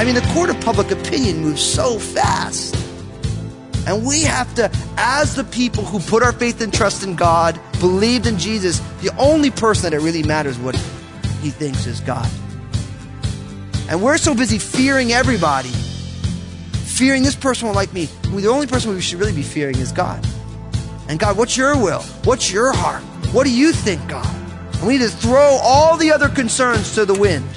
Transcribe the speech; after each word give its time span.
I 0.00 0.04
mean, 0.04 0.14
the 0.14 0.22
court 0.32 0.48
of 0.48 0.58
public 0.62 0.90
opinion 0.90 1.42
moves 1.42 1.62
so 1.62 1.98
fast. 1.98 2.74
And 3.86 4.02
we 4.02 4.22
have 4.22 4.54
to, 4.54 4.70
as 5.02 5.34
the 5.34 5.44
people 5.44 5.82
who 5.82 5.98
put 5.98 6.22
our 6.22 6.32
faith 6.32 6.60
and 6.60 6.74
trust 6.74 7.02
in 7.02 7.16
God, 7.16 7.58
believed 7.80 8.26
in 8.26 8.36
Jesus, 8.38 8.80
the 9.00 9.10
only 9.16 9.50
person 9.50 9.84
that 9.84 9.96
it 9.96 10.04
really 10.04 10.22
matters 10.22 10.58
what 10.58 10.76
he 11.40 11.48
thinks 11.48 11.86
is 11.86 12.00
God. 12.00 12.30
And 13.88 14.02
we're 14.02 14.18
so 14.18 14.34
busy 14.34 14.58
fearing 14.58 15.10
everybody, 15.10 15.70
fearing 15.70 17.22
this 17.22 17.34
person 17.34 17.64
won't 17.64 17.76
like 17.76 17.94
me. 17.94 18.04
The 18.24 18.48
only 18.48 18.66
person 18.66 18.90
we 18.92 19.00
should 19.00 19.18
really 19.18 19.32
be 19.32 19.42
fearing 19.42 19.78
is 19.78 19.90
God. 19.90 20.24
And 21.08 21.18
God, 21.18 21.38
what's 21.38 21.56
your 21.56 21.82
will? 21.82 22.02
What's 22.24 22.52
your 22.52 22.72
heart? 22.72 23.02
What 23.32 23.44
do 23.44 23.50
you 23.50 23.72
think, 23.72 24.06
God? 24.06 24.36
And 24.74 24.86
we 24.86 24.98
need 24.98 25.04
to 25.04 25.08
throw 25.08 25.58
all 25.62 25.96
the 25.96 26.12
other 26.12 26.28
concerns 26.28 26.94
to 26.94 27.06
the 27.06 27.18
wind. 27.18 27.48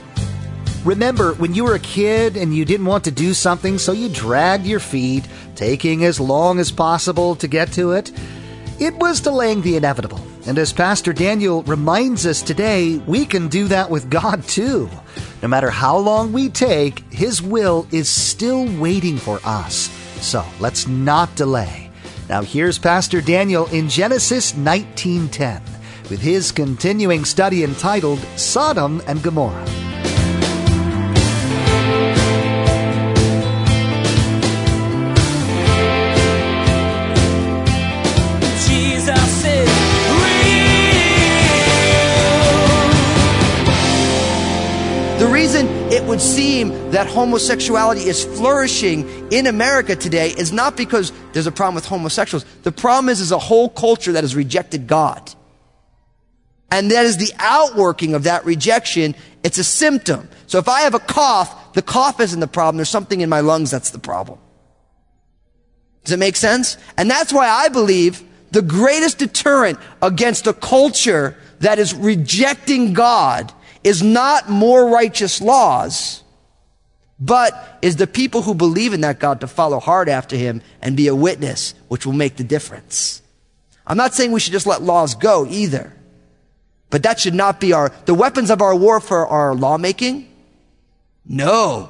Remember 0.86 1.34
when 1.36 1.54
you 1.54 1.64
were 1.64 1.76
a 1.76 1.80
kid 1.80 2.36
and 2.36 2.54
you 2.54 2.66
didn't 2.66 2.86
want 2.86 3.06
to 3.06 3.12
do 3.12 3.34
something, 3.34 3.78
so 3.78 3.94
you 3.94 4.10
dragged 4.10 4.66
your 4.66 4.82
feet, 4.82 5.26
taking 5.56 6.04
as 6.04 6.20
long 6.20 6.60
as 6.60 6.72
possible 6.72 7.36
to 7.36 7.48
get 7.48 7.72
to 7.74 7.94
it? 7.94 8.12
It 8.80 8.94
was 8.96 9.22
delaying 9.22 9.62
the 9.62 9.78
inevitable. 9.78 10.20
And 10.46 10.58
as 10.58 10.74
Pastor 10.74 11.14
Daniel 11.14 11.64
reminds 11.64 12.26
us 12.26 12.42
today, 12.42 12.98
we 13.08 13.26
can 13.26 13.48
do 13.48 13.70
that 13.70 13.90
with 13.90 14.10
God 14.10 14.44
too. 14.44 14.90
No 15.42 15.48
matter 15.48 15.70
how 15.70 15.98
long 15.98 16.34
we 16.34 16.50
take, 16.50 17.00
His 17.14 17.42
will 17.42 17.88
is 17.92 18.10
still 18.10 18.66
waiting 18.78 19.18
for 19.18 19.40
us. 19.46 19.90
So 20.20 20.44
let's 20.60 20.86
not 20.86 21.34
delay. 21.36 21.92
Now 22.28 22.42
here's 22.42 22.78
Pastor 22.78 23.22
Daniel 23.22 23.68
in 23.68 23.88
Genesis 23.88 24.54
19:10 24.54 25.62
with 26.10 26.22
his 26.22 26.52
continuing 26.52 27.26
study 27.26 27.64
entitled 27.64 28.20
Sodom 28.36 29.02
and 29.08 29.22
Gomorrah. 29.24 29.83
It 46.04 46.10
would 46.10 46.22
seem 46.22 46.92
that 46.92 47.08
homosexuality 47.08 48.02
is 48.02 48.26
flourishing 48.26 49.08
in 49.32 49.48
America 49.48 49.96
today 49.96 50.32
is 50.32 50.52
not 50.52 50.76
because 50.76 51.14
there's 51.32 51.48
a 51.48 51.52
problem 51.52 51.76
with 51.76 51.86
homosexuals. 51.86 52.44
The 52.64 52.74
problem 52.74 53.08
is, 53.08 53.22
is 53.22 53.32
a 53.32 53.40
whole 53.40 53.70
culture 53.70 54.12
that 54.12 54.24
has 54.24 54.36
rejected 54.36 54.86
God. 54.86 55.34
And 56.70 56.92
that 56.92 57.06
is 57.06 57.18
the 57.18 57.32
outworking 57.40 58.16
of 58.16 58.24
that 58.24 58.44
rejection. 58.44 59.16
It's 59.44 59.58
a 59.58 59.64
symptom. 59.64 60.28
So 60.48 60.58
if 60.58 60.68
I 60.68 60.82
have 60.82 60.94
a 60.94 61.00
cough, 61.00 61.72
the 61.74 61.82
cough 61.82 62.20
isn't 62.20 62.40
the 62.42 62.48
problem. 62.48 62.78
There's 62.78 62.90
something 62.90 63.22
in 63.22 63.30
my 63.30 63.40
lungs 63.40 63.72
that's 63.72 63.92
the 63.92 64.00
problem. 64.00 64.40
Does 66.04 66.12
it 66.12 66.20
make 66.20 66.36
sense? 66.36 66.78
And 66.98 67.10
that's 67.10 67.32
why 67.32 67.48
I 67.48 67.70
believe 67.70 68.22
the 68.52 68.62
greatest 68.62 69.20
deterrent 69.20 69.80
against 70.02 70.48
a 70.48 70.54
culture 70.54 71.38
that 71.62 71.80
is 71.80 71.94
rejecting 71.94 72.92
God 72.92 73.54
is 73.84 74.02
not 74.02 74.50
more 74.50 74.90
righteous 74.90 75.42
laws, 75.42 76.24
but 77.20 77.80
is 77.82 77.96
the 77.96 78.08
people 78.08 78.42
who 78.42 78.54
believe 78.54 78.94
in 78.94 79.02
that 79.02 79.20
God 79.20 79.42
to 79.42 79.48
follow 79.48 79.80
hard 79.80 80.10
after 80.10 80.36
him 80.36 80.62
and 80.82 80.98
be 80.98 81.08
a 81.08 81.16
witness, 81.16 81.74
which 81.88 82.06
will 82.06 82.14
make 82.14 82.36
the 82.38 82.44
difference. 82.44 83.22
I'm 83.86 83.98
not 83.98 84.14
saying 84.14 84.32
we 84.32 84.40
should 84.40 84.54
just 84.54 84.68
let 84.68 84.82
laws 84.82 85.16
go 85.16 85.46
either. 85.48 85.94
But 86.90 87.04
that 87.04 87.20
should 87.20 87.34
not 87.34 87.60
be 87.60 87.74
our, 87.74 87.92
the 88.06 88.14
weapons 88.14 88.50
of 88.52 88.62
our 88.62 88.76
warfare 88.76 89.26
are 89.26 89.56
lawmaking? 89.56 90.32
No. 91.26 91.90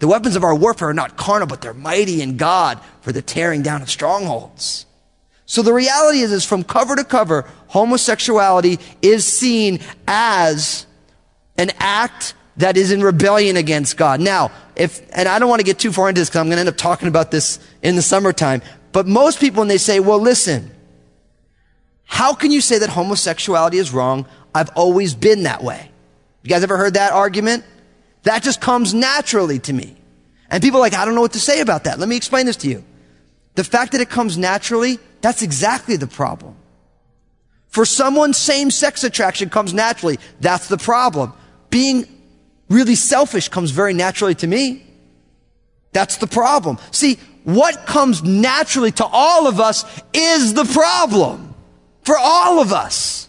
The 0.00 0.08
weapons 0.08 0.34
of 0.34 0.42
our 0.42 0.54
warfare 0.54 0.88
are 0.88 0.94
not 0.94 1.16
carnal, 1.16 1.46
but 1.46 1.60
they're 1.60 1.72
mighty 1.72 2.20
in 2.20 2.36
God 2.36 2.80
for 3.00 3.12
the 3.12 3.22
tearing 3.22 3.62
down 3.62 3.80
of 3.80 3.88
strongholds. 3.90 4.86
So 5.46 5.62
the 5.62 5.72
reality 5.72 6.18
is, 6.18 6.32
is 6.32 6.44
from 6.44 6.64
cover 6.64 6.96
to 6.96 7.04
cover, 7.04 7.48
homosexuality 7.68 8.80
is 9.02 9.24
seen 9.24 9.78
as 10.06 10.86
an 11.58 11.72
act 11.78 12.34
that 12.56 12.76
is 12.76 12.90
in 12.90 13.02
rebellion 13.02 13.56
against 13.56 13.96
God. 13.96 14.20
Now, 14.20 14.50
if, 14.74 15.00
and 15.12 15.28
I 15.28 15.38
don't 15.38 15.48
want 15.48 15.60
to 15.60 15.64
get 15.64 15.78
too 15.78 15.92
far 15.92 16.08
into 16.08 16.20
this 16.20 16.28
because 16.28 16.40
I'm 16.40 16.46
going 16.46 16.56
to 16.56 16.60
end 16.60 16.68
up 16.68 16.76
talking 16.76 17.08
about 17.08 17.30
this 17.30 17.58
in 17.82 17.96
the 17.96 18.02
summertime, 18.02 18.62
but 18.92 19.06
most 19.06 19.38
people, 19.38 19.60
when 19.60 19.68
they 19.68 19.78
say, 19.78 20.00
well, 20.00 20.18
listen, 20.18 20.70
how 22.04 22.34
can 22.34 22.50
you 22.50 22.60
say 22.60 22.78
that 22.78 22.88
homosexuality 22.88 23.78
is 23.78 23.92
wrong? 23.92 24.26
I've 24.54 24.70
always 24.70 25.14
been 25.14 25.42
that 25.42 25.62
way. 25.62 25.90
You 26.42 26.48
guys 26.48 26.62
ever 26.62 26.76
heard 26.76 26.94
that 26.94 27.12
argument? 27.12 27.64
That 28.22 28.42
just 28.42 28.60
comes 28.60 28.94
naturally 28.94 29.58
to 29.60 29.72
me. 29.72 29.96
And 30.50 30.62
people 30.62 30.78
are 30.78 30.80
like, 30.80 30.94
I 30.94 31.04
don't 31.04 31.14
know 31.14 31.20
what 31.20 31.34
to 31.34 31.40
say 31.40 31.60
about 31.60 31.84
that. 31.84 31.98
Let 31.98 32.08
me 32.08 32.16
explain 32.16 32.46
this 32.46 32.56
to 32.58 32.68
you. 32.68 32.82
The 33.54 33.64
fact 33.64 33.92
that 33.92 34.00
it 34.00 34.08
comes 34.08 34.38
naturally, 34.38 34.98
that's 35.20 35.42
exactly 35.42 35.96
the 35.96 36.06
problem. 36.06 36.56
For 37.68 37.84
someone, 37.84 38.32
same 38.32 38.70
sex 38.70 39.04
attraction 39.04 39.50
comes 39.50 39.74
naturally. 39.74 40.18
That's 40.40 40.68
the 40.68 40.78
problem. 40.78 41.34
Being 41.70 42.06
really 42.68 42.94
selfish 42.94 43.48
comes 43.48 43.70
very 43.70 43.94
naturally 43.94 44.34
to 44.36 44.46
me. 44.46 44.84
That's 45.92 46.16
the 46.18 46.26
problem. 46.26 46.78
See, 46.90 47.18
what 47.44 47.86
comes 47.86 48.22
naturally 48.22 48.92
to 48.92 49.06
all 49.06 49.46
of 49.46 49.58
us 49.60 49.84
is 50.12 50.54
the 50.54 50.64
problem. 50.64 51.54
For 52.02 52.16
all 52.18 52.60
of 52.60 52.72
us. 52.72 53.28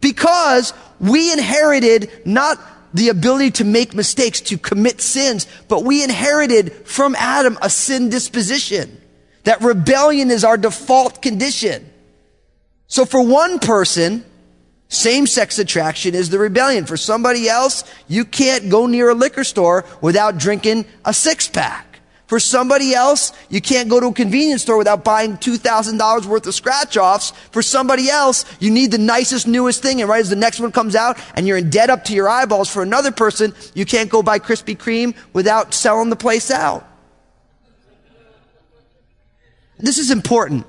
Because 0.00 0.72
we 1.00 1.32
inherited 1.32 2.10
not 2.24 2.58
the 2.94 3.08
ability 3.10 3.50
to 3.52 3.64
make 3.64 3.94
mistakes, 3.94 4.40
to 4.40 4.56
commit 4.56 5.00
sins, 5.00 5.46
but 5.68 5.84
we 5.84 6.02
inherited 6.02 6.72
from 6.86 7.14
Adam 7.16 7.58
a 7.60 7.68
sin 7.68 8.08
disposition. 8.08 9.00
That 9.44 9.60
rebellion 9.60 10.30
is 10.30 10.44
our 10.44 10.56
default 10.56 11.20
condition. 11.20 11.90
So 12.86 13.04
for 13.04 13.20
one 13.20 13.58
person, 13.58 14.24
same-sex 14.88 15.58
attraction 15.58 16.14
is 16.14 16.30
the 16.30 16.38
rebellion. 16.38 16.86
For 16.86 16.96
somebody 16.96 17.48
else, 17.48 17.84
you 18.08 18.24
can't 18.24 18.70
go 18.70 18.86
near 18.86 19.10
a 19.10 19.14
liquor 19.14 19.44
store 19.44 19.84
without 20.00 20.38
drinking 20.38 20.86
a 21.04 21.12
six-pack. 21.12 21.86
For 22.26 22.40
somebody 22.40 22.92
else, 22.92 23.32
you 23.50 23.60
can't 23.60 23.88
go 23.88 24.00
to 24.00 24.08
a 24.08 24.12
convenience 24.12 24.62
store 24.62 24.78
without 24.78 25.04
buying 25.04 25.36
$2,000 25.36 26.26
worth 26.26 26.46
of 26.46 26.54
scratch 26.54 26.96
offs. 26.96 27.30
For 27.52 27.62
somebody 27.62 28.10
else, 28.10 28.44
you 28.58 28.70
need 28.70 28.90
the 28.90 28.98
nicest, 28.98 29.46
newest 29.46 29.80
thing. 29.80 30.00
And 30.00 30.10
right 30.10 30.20
as 30.20 30.30
the 30.30 30.34
next 30.34 30.58
one 30.58 30.72
comes 30.72 30.96
out 30.96 31.18
and 31.34 31.46
you're 31.46 31.56
in 31.56 31.70
debt 31.70 31.88
up 31.88 32.04
to 32.06 32.14
your 32.14 32.28
eyeballs, 32.28 32.68
for 32.68 32.82
another 32.82 33.12
person, 33.12 33.54
you 33.74 33.84
can't 33.84 34.10
go 34.10 34.24
buy 34.24 34.40
Krispy 34.40 34.76
Kreme 34.76 35.14
without 35.32 35.72
selling 35.72 36.10
the 36.10 36.16
place 36.16 36.50
out. 36.50 36.84
This 39.78 39.98
is 39.98 40.10
important. 40.10 40.66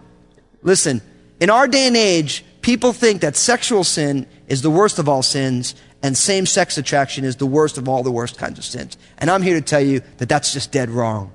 Listen, 0.62 1.02
in 1.40 1.50
our 1.50 1.68
day 1.68 1.88
and 1.88 1.98
age, 1.98 2.44
people 2.68 2.92
think 2.92 3.22
that 3.22 3.38
sexual 3.38 3.82
sin 3.82 4.28
is 4.50 4.62
the 4.62 4.70
worst 4.70 5.00
of 5.00 5.08
all 5.08 5.24
sins 5.24 5.74
and 6.04 6.18
same 6.18 6.46
sex 6.46 6.78
attraction 6.78 7.24
is 7.24 7.38
the 7.38 7.46
worst 7.46 7.78
of 7.78 7.88
all 7.88 8.04
the 8.04 8.12
worst 8.12 8.38
kinds 8.38 8.60
of 8.60 8.66
sins. 8.66 8.98
And 9.20 9.32
I'm 9.32 9.42
here 9.42 9.56
to 9.56 9.66
tell 9.66 9.80
you 9.80 10.02
that 10.18 10.28
that's 10.28 10.52
just 10.52 10.70
dead 10.70 10.90
wrong. 10.90 11.32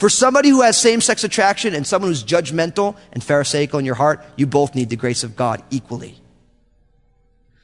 For 0.00 0.08
somebody 0.08 0.48
who 0.48 0.62
has 0.62 0.76
same 0.76 1.00
sex 1.00 1.22
attraction 1.22 1.76
and 1.76 1.86
someone 1.86 2.10
who's 2.10 2.24
judgmental 2.24 2.96
and 3.12 3.22
pharisaical 3.22 3.78
in 3.78 3.84
your 3.84 3.94
heart, 3.94 4.24
you 4.34 4.48
both 4.48 4.74
need 4.74 4.90
the 4.90 4.96
grace 4.96 5.22
of 5.22 5.36
God 5.36 5.62
equally. 5.70 6.20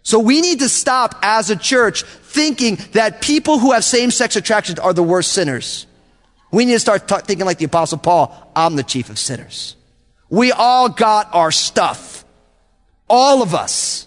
So 0.04 0.20
we 0.20 0.40
need 0.40 0.60
to 0.60 0.68
stop 0.68 1.16
as 1.22 1.50
a 1.50 1.56
church 1.56 2.04
thinking 2.04 2.78
that 2.92 3.20
people 3.20 3.58
who 3.58 3.72
have 3.72 3.82
same 3.82 4.12
sex 4.12 4.36
attractions 4.36 4.78
are 4.78 4.92
the 4.92 5.02
worst 5.02 5.32
sinners. 5.32 5.84
We 6.52 6.64
need 6.64 6.74
to 6.74 6.78
start 6.78 7.08
t- 7.08 7.16
thinking 7.24 7.44
like 7.44 7.58
the 7.58 7.64
apostle 7.64 7.98
Paul, 7.98 8.52
I'm 8.54 8.76
the 8.76 8.84
chief 8.84 9.10
of 9.10 9.18
sinners. 9.18 9.74
We 10.28 10.52
all 10.52 10.88
got 10.88 11.34
our 11.34 11.50
stuff. 11.50 12.19
All 13.10 13.42
of 13.42 13.54
us. 13.54 14.06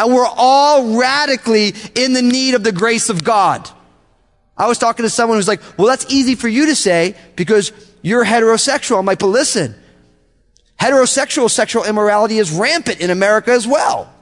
And 0.00 0.14
we're 0.14 0.26
all 0.26 0.96
radically 0.96 1.74
in 1.96 2.12
the 2.12 2.22
need 2.22 2.54
of 2.54 2.62
the 2.62 2.72
grace 2.72 3.10
of 3.10 3.24
God. 3.24 3.68
I 4.56 4.68
was 4.68 4.78
talking 4.78 5.02
to 5.02 5.10
someone 5.10 5.38
who's 5.38 5.48
like, 5.48 5.60
well, 5.76 5.88
that's 5.88 6.06
easy 6.08 6.36
for 6.36 6.48
you 6.48 6.66
to 6.66 6.76
say 6.76 7.16
because 7.36 7.72
you're 8.00 8.24
heterosexual. 8.24 8.98
I'm 8.98 9.06
like, 9.06 9.18
but 9.18 9.26
listen, 9.26 9.74
heterosexual 10.80 11.50
sexual 11.50 11.84
immorality 11.84 12.38
is 12.38 12.52
rampant 12.52 13.00
in 13.00 13.10
America 13.10 13.50
as 13.50 13.66
well. 13.66 14.12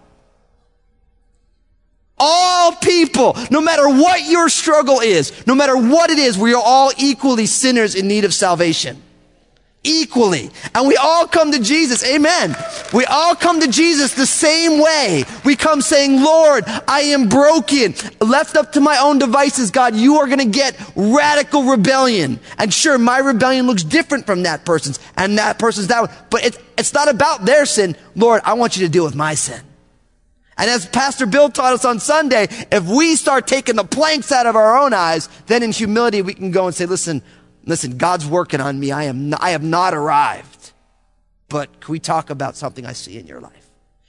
All 2.18 2.72
people, 2.72 3.36
no 3.50 3.60
matter 3.60 3.86
what 3.86 4.26
your 4.26 4.48
struggle 4.48 5.00
is, 5.00 5.46
no 5.46 5.54
matter 5.54 5.76
what 5.76 6.08
it 6.08 6.18
is, 6.18 6.38
we 6.38 6.54
are 6.54 6.62
all 6.64 6.90
equally 6.96 7.44
sinners 7.44 7.94
in 7.94 8.08
need 8.08 8.24
of 8.24 8.32
salvation. 8.32 9.02
Equally. 9.86 10.50
And 10.74 10.88
we 10.88 10.96
all 10.96 11.26
come 11.26 11.52
to 11.52 11.60
Jesus. 11.60 12.04
Amen. 12.04 12.56
We 12.92 13.04
all 13.04 13.34
come 13.34 13.60
to 13.60 13.68
Jesus 13.68 14.14
the 14.14 14.26
same 14.26 14.82
way. 14.82 15.24
We 15.44 15.54
come 15.54 15.80
saying, 15.80 16.20
Lord, 16.22 16.64
I 16.88 17.00
am 17.00 17.28
broken. 17.28 17.94
Left 18.20 18.56
up 18.56 18.72
to 18.72 18.80
my 18.80 18.98
own 18.98 19.18
devices, 19.18 19.70
God, 19.70 19.94
you 19.94 20.16
are 20.16 20.26
going 20.26 20.40
to 20.40 20.44
get 20.44 20.76
radical 20.96 21.62
rebellion. 21.64 22.40
And 22.58 22.74
sure, 22.74 22.98
my 22.98 23.18
rebellion 23.18 23.66
looks 23.66 23.84
different 23.84 24.26
from 24.26 24.42
that 24.42 24.64
person's 24.64 24.98
and 25.16 25.38
that 25.38 25.58
person's 25.58 25.86
that 25.86 26.00
one. 26.00 26.10
But 26.30 26.44
it's, 26.44 26.58
it's 26.76 26.92
not 26.92 27.08
about 27.08 27.44
their 27.44 27.64
sin. 27.64 27.96
Lord, 28.16 28.42
I 28.44 28.54
want 28.54 28.76
you 28.76 28.84
to 28.86 28.92
deal 28.92 29.04
with 29.04 29.14
my 29.14 29.34
sin. 29.34 29.60
And 30.58 30.70
as 30.70 30.86
Pastor 30.86 31.26
Bill 31.26 31.50
taught 31.50 31.74
us 31.74 31.84
on 31.84 32.00
Sunday, 32.00 32.48
if 32.72 32.84
we 32.84 33.14
start 33.16 33.46
taking 33.46 33.76
the 33.76 33.84
planks 33.84 34.32
out 34.32 34.46
of 34.46 34.56
our 34.56 34.78
own 34.78 34.94
eyes, 34.94 35.28
then 35.46 35.62
in 35.62 35.70
humility 35.70 36.22
we 36.22 36.32
can 36.32 36.50
go 36.50 36.66
and 36.66 36.74
say, 36.74 36.86
listen, 36.86 37.22
listen, 37.66 37.98
God's 37.98 38.26
working 38.26 38.60
on 38.60 38.80
me. 38.80 38.90
I 38.92 39.04
am, 39.04 39.28
not, 39.28 39.42
I 39.42 39.50
have 39.50 39.62
not 39.62 39.92
arrived 39.92 40.56
but 41.48 41.80
can 41.80 41.92
we 41.92 41.98
talk 41.98 42.30
about 42.30 42.56
something 42.56 42.84
I 42.84 42.92
see 42.92 43.18
in 43.18 43.26
your 43.26 43.40
life? 43.40 43.52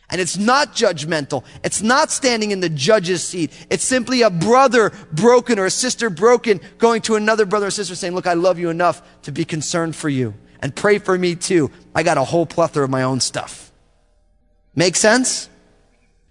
And 0.09 0.21
it's 0.21 0.38
not 0.38 0.74
judgmental. 0.74 1.44
It's 1.63 1.81
not 1.81 2.12
standing 2.12 2.51
in 2.51 2.62
the 2.62 2.69
judge's 2.69 3.21
seat. 3.21 3.51
It's 3.69 3.83
simply 3.83 4.21
a 4.21 4.30
brother 4.30 4.94
broken 5.12 5.59
or 5.59 5.65
a 5.65 5.71
sister 5.71 6.09
broken 6.09 6.62
going 6.77 7.01
to 7.04 7.15
another 7.15 7.45
brother 7.45 7.68
or 7.68 7.71
sister 7.71 7.94
saying, 7.94 8.15
look, 8.15 8.25
I 8.25 8.33
love 8.33 8.57
you 8.57 8.69
enough 8.69 9.01
to 9.24 9.33
be 9.33 9.44
concerned 9.44 9.98
for 9.98 10.07
you 10.07 10.33
and 10.62 10.74
pray 10.74 11.00
for 11.00 11.18
me 11.18 11.36
too. 11.36 11.71
I 11.94 12.04
got 12.04 12.18
a 12.18 12.24
whole 12.24 12.45
plethora 12.45 12.86
of 12.86 12.89
my 12.89 13.04
own 13.04 13.19
stuff. 13.19 13.71
Make 14.75 14.95
sense? 14.95 15.50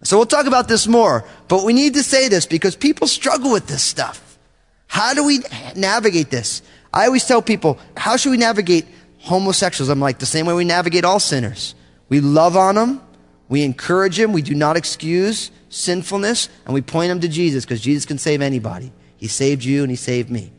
So 0.02 0.17
we'll 0.17 0.26
talk 0.26 0.46
about 0.46 0.69
this 0.69 0.87
more, 0.87 1.25
but 1.49 1.64
we 1.64 1.73
need 1.73 1.94
to 1.94 2.02
say 2.02 2.28
this 2.28 2.46
because 2.46 2.76
people 2.76 3.06
struggle 3.06 3.52
with 3.52 3.67
this 3.67 3.82
stuff. 3.82 4.38
How 4.87 5.12
do 5.12 5.25
we 5.25 5.40
navigate 5.75 6.31
this? 6.31 6.62
I 6.96 7.04
always 7.04 7.26
tell 7.26 7.43
people, 7.43 7.78
how 7.94 8.16
should 8.16 8.31
we 8.31 8.38
navigate 8.38 8.87
homosexuals, 9.19 9.90
I'm 9.90 10.00
like, 10.00 10.19
the 10.19 10.25
same 10.25 10.46
way 10.46 10.54
we 10.54 10.64
navigate 10.64 11.04
all 11.04 11.20
sinners. 11.20 11.75
We 12.08 12.20
love 12.20 12.56
on 12.56 12.76
them, 12.76 13.02
we 13.50 13.64
encourage 13.64 14.16
them, 14.16 14.32
we 14.32 14.40
do 14.40 14.54
not 14.54 14.78
excuse 14.78 15.50
sinfulness, 15.69 16.48
and 16.64 16.72
we 16.72 16.81
point 16.81 17.10
them 17.10 17.20
to 17.20 17.28
Jesus 17.28 17.66
because 17.66 17.82
Jesus 17.82 18.06
can 18.06 18.16
save 18.16 18.40
anybody. 18.40 18.93
He 19.19 19.26
saved 19.26 19.62
you 19.62 19.82
and 19.82 19.90
he 19.90 19.96
saved 19.96 20.31
me. 20.31 20.52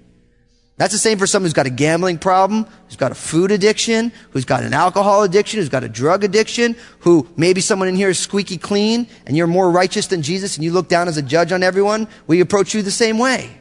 That's 0.75 0.93
the 0.93 0.99
same 0.99 1.17
for 1.17 1.25
someone 1.25 1.47
who's 1.47 1.53
got 1.53 1.65
a 1.65 1.71
gambling 1.71 2.19
problem, 2.19 2.67
who's 2.85 2.97
got 2.97 3.11
a 3.11 3.15
food 3.15 3.49
addiction, 3.49 4.11
who's 4.29 4.45
got 4.45 4.61
an 4.61 4.75
alcohol 4.75 5.23
addiction, 5.23 5.59
who's 5.59 5.69
got 5.69 5.83
a 5.83 5.89
drug 5.89 6.23
addiction, 6.23 6.75
who 6.99 7.27
maybe 7.35 7.61
someone 7.61 7.87
in 7.87 7.95
here 7.95 8.09
is 8.09 8.19
squeaky 8.19 8.59
clean 8.59 9.07
and 9.25 9.35
you're 9.35 9.47
more 9.47 9.71
righteous 9.71 10.05
than 10.05 10.21
Jesus 10.21 10.55
and 10.55 10.63
you 10.63 10.71
look 10.71 10.87
down 10.87 11.07
as 11.07 11.17
a 11.17 11.23
judge 11.23 11.51
on 11.51 11.63
everyone. 11.63 12.07
We 12.27 12.41
approach 12.41 12.75
you 12.75 12.83
the 12.83 12.91
same 12.91 13.17
way. 13.17 13.57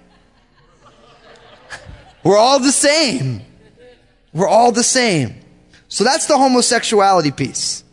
We're 2.27 2.37
all 2.37 2.59
the 2.59 2.73
same. 2.73 3.41
We're 4.33 4.49
all 4.49 4.73
the 4.73 4.83
same. 4.83 5.37
So 5.87 6.03
that's 6.03 6.27
the 6.27 6.37
homosexuality 6.37 7.31
piece. 7.31 7.85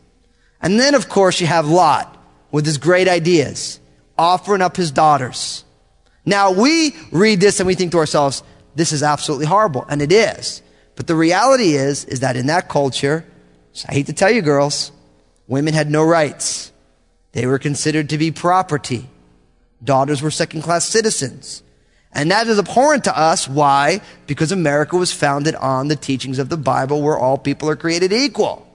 And 0.60 0.80
then, 0.80 0.96
of 0.96 1.08
course, 1.08 1.40
you 1.40 1.46
have 1.46 1.68
Lot 1.68 2.18
with 2.52 2.66
his 2.66 2.80
great 2.80 3.08
ideas, 3.08 3.80
offering 4.18 4.64
up 4.64 4.76
his 4.76 4.90
daughters. 4.90 5.64
Now, 6.26 6.52
we 6.52 6.96
read 7.12 7.42
this 7.42 7.60
and 7.60 7.68
we 7.68 7.76
think 7.76 7.92
to 7.92 8.00
ourselves, 8.00 8.42
this 8.74 8.92
is 8.92 9.04
absolutely 9.04 9.46
horrible. 9.46 9.86
And 9.88 10.02
it 10.02 10.12
is. 10.12 10.64
But 10.96 11.06
the 11.06 11.16
reality 11.16 11.76
is, 11.76 12.04
is 12.06 12.22
that 12.22 12.36
in 12.36 12.48
that 12.48 12.70
culture, 12.70 13.24
I 13.88 13.94
hate 13.94 14.08
to 14.08 14.14
tell 14.14 14.32
you 14.32 14.42
girls, 14.42 14.92
women 15.48 15.76
had 15.76 15.92
no 15.92 16.04
rights. 16.04 16.72
They 17.34 17.46
were 17.46 17.60
considered 17.60 18.10
to 18.10 18.18
be 18.18 18.32
property. 18.32 19.08
Daughters 19.84 20.24
were 20.24 20.32
second 20.32 20.64
class 20.64 20.86
citizens. 20.86 21.62
And 22.14 22.32
that 22.32 22.48
is 22.48 22.60
abhorrent 22.60 23.06
to 23.06 23.18
us. 23.18 23.48
Why? 23.48 24.02
Because 24.28 24.52
America 24.52 24.96
was 24.96 25.12
founded 25.12 25.56
on 25.56 25.88
the 25.88 25.96
teachings 25.96 26.40
of 26.40 26.50
the 26.50 26.58
Bible 26.58 27.02
where 27.02 27.18
all 27.18 27.38
people 27.38 27.70
are 27.70 27.76
created 27.76 28.14
equal. 28.14 28.68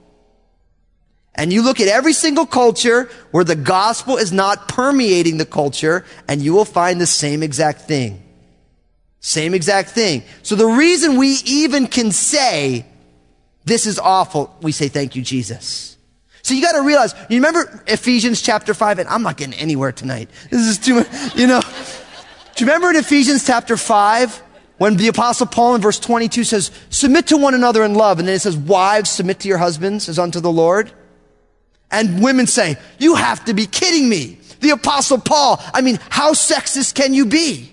And 1.35 1.53
you 1.53 1.61
look 1.61 1.79
at 1.79 1.87
every 1.87 2.11
single 2.11 2.45
culture 2.45 3.09
where 3.31 3.45
the 3.45 3.55
gospel 3.55 4.17
is 4.17 4.33
not 4.33 4.67
permeating 4.67 5.37
the 5.37 5.45
culture 5.45 6.05
and 6.27 6.41
you 6.41 6.53
will 6.53 6.65
find 6.65 6.99
the 6.99 7.05
same 7.05 7.41
exact 7.43 7.81
thing. 7.81 8.21
Same 9.21 9.53
exact 9.53 9.91
thing. 9.91 10.23
So 10.43 10.55
the 10.55 10.65
reason 10.65 11.17
we 11.17 11.37
even 11.45 11.87
can 11.87 12.11
say 12.11 12.85
this 13.63 13.85
is 13.85 13.99
awful, 13.99 14.53
we 14.61 14.71
say 14.73 14.89
thank 14.89 15.15
you, 15.15 15.21
Jesus. 15.21 15.97
So 16.41 16.53
you 16.53 16.61
got 16.61 16.71
to 16.71 16.81
realize, 16.81 17.13
you 17.29 17.37
remember 17.37 17.83
Ephesians 17.85 18.41
chapter 18.41 18.73
5, 18.73 18.99
and 18.99 19.09
I'm 19.09 19.21
not 19.21 19.37
getting 19.37 19.53
anywhere 19.53 19.91
tonight. 19.91 20.29
This 20.49 20.67
is 20.67 20.79
too 20.79 20.95
much, 20.95 21.35
you 21.35 21.47
know. 21.47 21.61
You 22.59 22.65
remember 22.65 22.89
in 22.89 22.95
Ephesians 22.97 23.45
chapter 23.45 23.77
5 23.77 24.43
when 24.77 24.97
the 24.97 25.07
apostle 25.07 25.45
Paul 25.45 25.75
in 25.75 25.81
verse 25.81 25.99
22 25.99 26.43
says, 26.43 26.71
submit 26.89 27.27
to 27.27 27.37
one 27.37 27.53
another 27.53 27.83
in 27.83 27.95
love. 27.95 28.19
And 28.19 28.27
then 28.27 28.35
it 28.35 28.39
says, 28.39 28.57
wives, 28.57 29.09
submit 29.09 29.39
to 29.41 29.47
your 29.47 29.57
husbands 29.57 30.09
as 30.09 30.19
unto 30.19 30.39
the 30.39 30.51
Lord. 30.51 30.91
And 31.91 32.23
women 32.23 32.47
say, 32.47 32.77
you 32.97 33.15
have 33.15 33.45
to 33.45 33.53
be 33.53 33.65
kidding 33.65 34.07
me. 34.09 34.39
The 34.61 34.71
apostle 34.71 35.19
Paul, 35.19 35.61
I 35.73 35.81
mean, 35.81 35.99
how 36.09 36.33
sexist 36.33 36.95
can 36.95 37.13
you 37.13 37.25
be? 37.25 37.71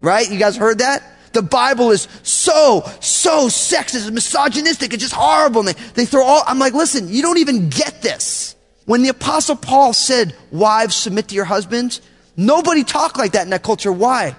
Right? 0.00 0.30
You 0.30 0.38
guys 0.38 0.56
heard 0.56 0.78
that? 0.78 1.02
The 1.32 1.42
Bible 1.42 1.90
is 1.90 2.08
so, 2.22 2.88
so 3.00 3.48
sexist 3.48 4.10
misogynistic. 4.10 4.92
It's 4.92 5.02
just 5.02 5.14
horrible. 5.14 5.60
And 5.60 5.68
they, 5.68 5.82
they 5.94 6.04
throw 6.06 6.24
all, 6.24 6.42
I'm 6.46 6.58
like, 6.58 6.74
listen, 6.74 7.08
you 7.08 7.22
don't 7.22 7.38
even 7.38 7.68
get 7.68 8.02
this. 8.02 8.54
When 8.86 9.02
the 9.02 9.08
apostle 9.08 9.56
Paul 9.56 9.92
said, 9.92 10.34
wives, 10.50 10.94
submit 10.94 11.28
to 11.28 11.34
your 11.34 11.44
husbands, 11.44 12.00
Nobody 12.36 12.84
talked 12.84 13.16
like 13.16 13.32
that 13.32 13.42
in 13.42 13.50
that 13.50 13.62
culture. 13.62 13.92
Why? 13.92 14.36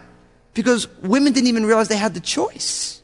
Because 0.53 0.87
women 1.01 1.33
didn't 1.33 1.47
even 1.47 1.65
realize 1.65 1.87
they 1.87 1.97
had 1.97 2.13
the 2.13 2.19
choice. 2.19 3.01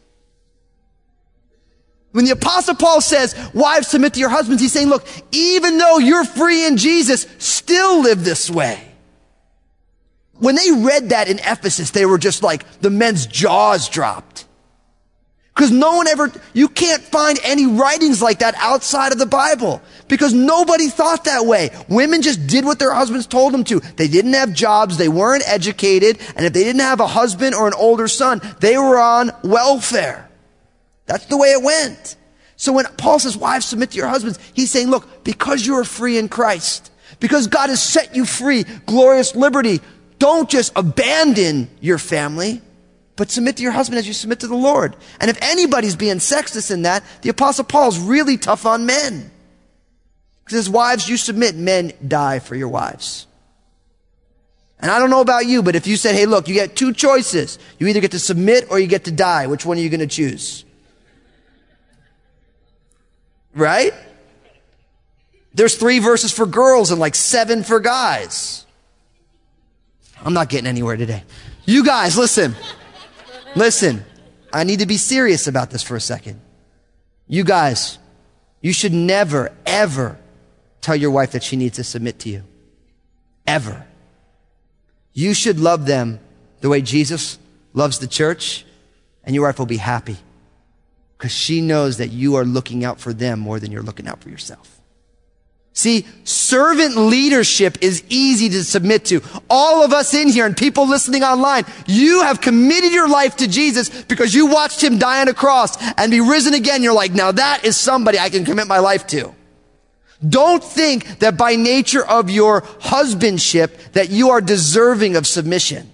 When 2.12 2.26
the 2.26 2.32
apostle 2.32 2.76
Paul 2.76 3.00
says, 3.00 3.36
wives 3.54 3.88
submit 3.88 4.16
to 4.16 4.20
your 4.20 4.30
husbands, 4.30 4.62
he's 4.62 4.74
saying, 4.74 4.90
look, 4.90 5.06
even 5.32 5.78
though 5.78 5.98
you're 5.98 6.26
free 6.26 6.66
in 6.66 6.76
Jesus, 6.76 7.26
still 7.38 8.02
live 8.02 8.26
this 8.26 8.50
way. 8.50 8.86
When 10.34 10.56
they 10.56 10.72
read 10.72 11.10
that 11.10 11.30
in 11.30 11.40
Ephesus, 11.40 11.92
they 11.92 12.06
were 12.06 12.18
just 12.18 12.44
like, 12.44 12.82
the 12.82 12.90
men's 12.90 13.28
jaws 13.28 13.88
dropped. 13.88 14.46
Because 15.56 15.72
no 15.72 15.98
one 15.98 16.08
ever, 16.08 16.32
you 16.54 16.70
can't 16.70 17.04
find 17.04 17.38
any 17.44 17.66
writings 17.66 18.22
like 18.22 18.40
that 18.40 18.56
outside 18.58 19.12
of 19.12 19.20
the 19.20 19.26
Bible. 19.26 19.82
Because 20.08 20.34
nobody 20.34 20.88
thought 20.88 21.26
that 21.26 21.46
way. 21.46 21.72
Women 21.90 22.22
just 22.22 22.48
did 22.48 22.64
what 22.64 22.80
their 22.80 22.94
husbands 22.94 23.28
told 23.28 23.54
them 23.54 23.66
to. 23.66 23.80
They 23.80 24.08
didn't 24.08 24.34
have 24.34 24.54
jobs, 24.54 24.98
they 24.98 25.10
weren't 25.10 25.44
educated, 25.46 26.20
and 26.36 26.46
if 26.46 26.54
they 26.54 26.64
didn't 26.64 26.82
have 26.82 27.02
a 27.02 27.08
husband 27.08 27.54
or 27.54 27.68
an 27.68 27.74
older 27.74 28.08
son, 28.08 28.42
they 28.60 28.78
were 28.78 29.00
on 29.00 29.32
welfare. 29.44 30.30
That's 31.06 31.26
the 31.26 31.38
way 31.38 31.50
it 31.50 31.62
went. 31.62 32.16
So 32.56 32.72
when 32.74 32.86
Paul 32.98 33.20
says, 33.20 33.36
wives, 33.36 33.66
submit 33.66 33.92
to 33.92 33.98
your 33.98 34.08
husbands, 34.08 34.40
he's 34.54 34.72
saying, 34.72 34.90
look, 34.90 35.24
because 35.24 35.66
you 35.66 35.76
are 35.76 35.84
free 35.84 36.18
in 36.18 36.30
Christ, 36.30 36.92
because 37.20 37.48
God 37.48 37.70
has 37.70 37.84
set 37.84 38.16
you 38.16 38.24
free, 38.24 38.64
glorious 38.86 39.36
liberty, 39.36 39.82
don't 40.18 40.50
just 40.50 40.72
abandon 40.76 41.70
your 41.82 41.98
family 41.98 42.62
but 43.22 43.30
submit 43.30 43.58
to 43.58 43.62
your 43.62 43.72
husband 43.72 44.00
as 44.00 44.08
you 44.08 44.14
submit 44.14 44.40
to 44.40 44.48
the 44.48 44.56
Lord. 44.56 44.96
And 45.20 45.30
if 45.30 45.38
anybody's 45.44 45.96
being 45.96 46.16
sexist 46.16 46.72
in 46.72 46.82
that, 46.82 47.04
the 47.22 47.30
apostle 47.30 47.64
Paul's 47.64 48.00
really 48.00 48.36
tough 48.36 48.66
on 48.66 48.88
men. 48.88 49.30
Because 50.40 50.56
his 50.56 50.70
wives, 50.72 51.08
you 51.08 51.18
submit, 51.18 51.54
men 51.54 51.94
die 52.08 52.40
for 52.40 52.56
your 52.56 52.70
wives. 52.70 53.28
And 54.80 54.90
I 54.90 54.98
don't 54.98 55.12
know 55.12 55.22
about 55.22 55.46
you, 55.46 55.62
but 55.62 55.76
if 55.76 55.86
you 55.86 55.98
said, 55.98 56.16
hey, 56.16 56.26
look, 56.26 56.48
you 56.48 56.56
get 56.56 56.76
two 56.76 56.94
choices. 56.94 57.60
You 57.78 57.86
either 57.86 58.00
get 58.00 58.10
to 58.10 58.20
submit 58.20 58.72
or 58.72 58.80
you 58.80 58.88
get 58.88 59.04
to 59.04 59.12
die. 59.12 59.46
Which 59.46 59.68
one 59.68 59.78
are 59.78 59.82
you 59.82 59.90
going 59.90 60.00
to 60.00 60.08
choose? 60.08 60.66
Right? 63.54 63.94
There's 65.54 65.76
three 65.76 66.00
verses 66.00 66.32
for 66.32 66.48
girls 66.48 66.90
and 66.90 67.00
like 67.00 67.14
seven 67.14 67.62
for 67.62 67.80
guys. 67.80 68.66
I'm 70.26 70.34
not 70.34 70.50
getting 70.50 70.66
anywhere 70.66 70.98
today. 70.98 71.22
You 71.68 71.86
guys, 71.86 72.18
listen. 72.18 72.56
Listen, 73.56 74.06
I 74.54 74.64
need 74.64 74.80
to 74.80 74.86
be 74.86 74.98
serious 74.98 75.48
about 75.48 75.70
this 75.72 75.84
for 75.84 75.96
a 75.96 76.02
second. 76.02 76.40
You 77.28 77.44
guys, 77.44 78.00
you 78.62 78.74
should 78.74 78.94
never, 78.94 79.52
ever 79.66 80.18
tell 80.82 80.96
your 80.96 81.12
wife 81.12 81.32
that 81.32 81.44
she 81.44 81.56
needs 81.56 81.76
to 81.78 81.84
submit 81.84 82.20
to 82.20 82.30
you. 82.30 82.44
Ever. 83.46 83.86
You 85.14 85.34
should 85.34 85.60
love 85.60 85.86
them 85.86 86.20
the 86.62 86.70
way 86.70 86.82
Jesus 86.82 87.40
loves 87.74 88.00
the 88.00 88.08
church, 88.08 88.66
and 89.24 89.36
your 89.36 89.46
wife 89.46 89.60
will 89.60 89.66
be 89.66 89.78
happy 89.78 90.18
because 91.18 91.32
she 91.32 91.62
knows 91.62 91.98
that 91.98 92.10
you 92.10 92.36
are 92.36 92.46
looking 92.46 92.84
out 92.84 93.00
for 93.00 93.14
them 93.14 93.40
more 93.40 93.60
than 93.60 93.72
you're 93.72 93.84
looking 93.84 94.08
out 94.08 94.22
for 94.22 94.30
yourself. 94.30 94.81
See, 95.74 96.06
servant 96.26 96.98
leadership 96.98 97.78
is 97.82 98.04
easy 98.10 98.50
to 98.50 98.64
submit 98.64 99.06
to. 99.06 99.22
All 99.50 99.84
of 99.84 99.94
us 99.94 100.14
in 100.14 100.28
here 100.28 100.46
and 100.46 100.56
people 100.56 100.88
listening 100.88 101.24
online, 101.24 101.64
you 101.88 102.24
have 102.24 102.42
committed 102.42 102.92
your 102.92 103.08
life 103.08 103.38
to 103.38 103.48
Jesus 103.48 104.04
because 104.04 104.34
you 104.34 104.48
watched 104.48 104.84
him 104.84 104.98
die 104.98 105.22
on 105.22 105.30
a 105.30 105.34
cross 105.34 105.78
and 105.98 106.12
be 106.12 106.20
risen 106.20 106.54
again. 106.54 106.84
You're 106.84 106.94
like, 106.94 107.14
now 107.14 107.32
that 107.32 107.64
is 107.64 107.78
somebody 107.78 108.20
I 108.20 108.30
can 108.30 108.44
commit 108.44 108.68
my 108.68 108.80
life 108.80 109.08
to. 109.08 109.34
Don't 110.28 110.64
think 110.64 111.20
that 111.20 111.38
by 111.38 111.56
nature 111.56 112.06
of 112.06 112.30
your 112.30 112.64
husbandship 112.82 113.78
that 113.94 114.10
you 114.10 114.32
are 114.32 114.42
deserving 114.42 115.16
of 115.16 115.26
submission. 115.26 115.90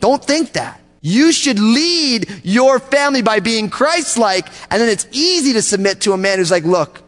Don't 0.00 0.22
think 0.22 0.52
that. 0.52 0.80
You 1.00 1.32
should 1.32 1.58
lead 1.58 2.30
your 2.44 2.78
family 2.78 3.22
by 3.22 3.40
being 3.40 3.70
Christ-like 3.70 4.46
and 4.70 4.80
then 4.80 4.88
it's 4.88 5.08
easy 5.12 5.54
to 5.54 5.62
submit 5.62 6.02
to 6.02 6.12
a 6.12 6.18
man 6.18 6.38
who's 6.38 6.50
like, 6.50 6.64
look, 6.64 7.02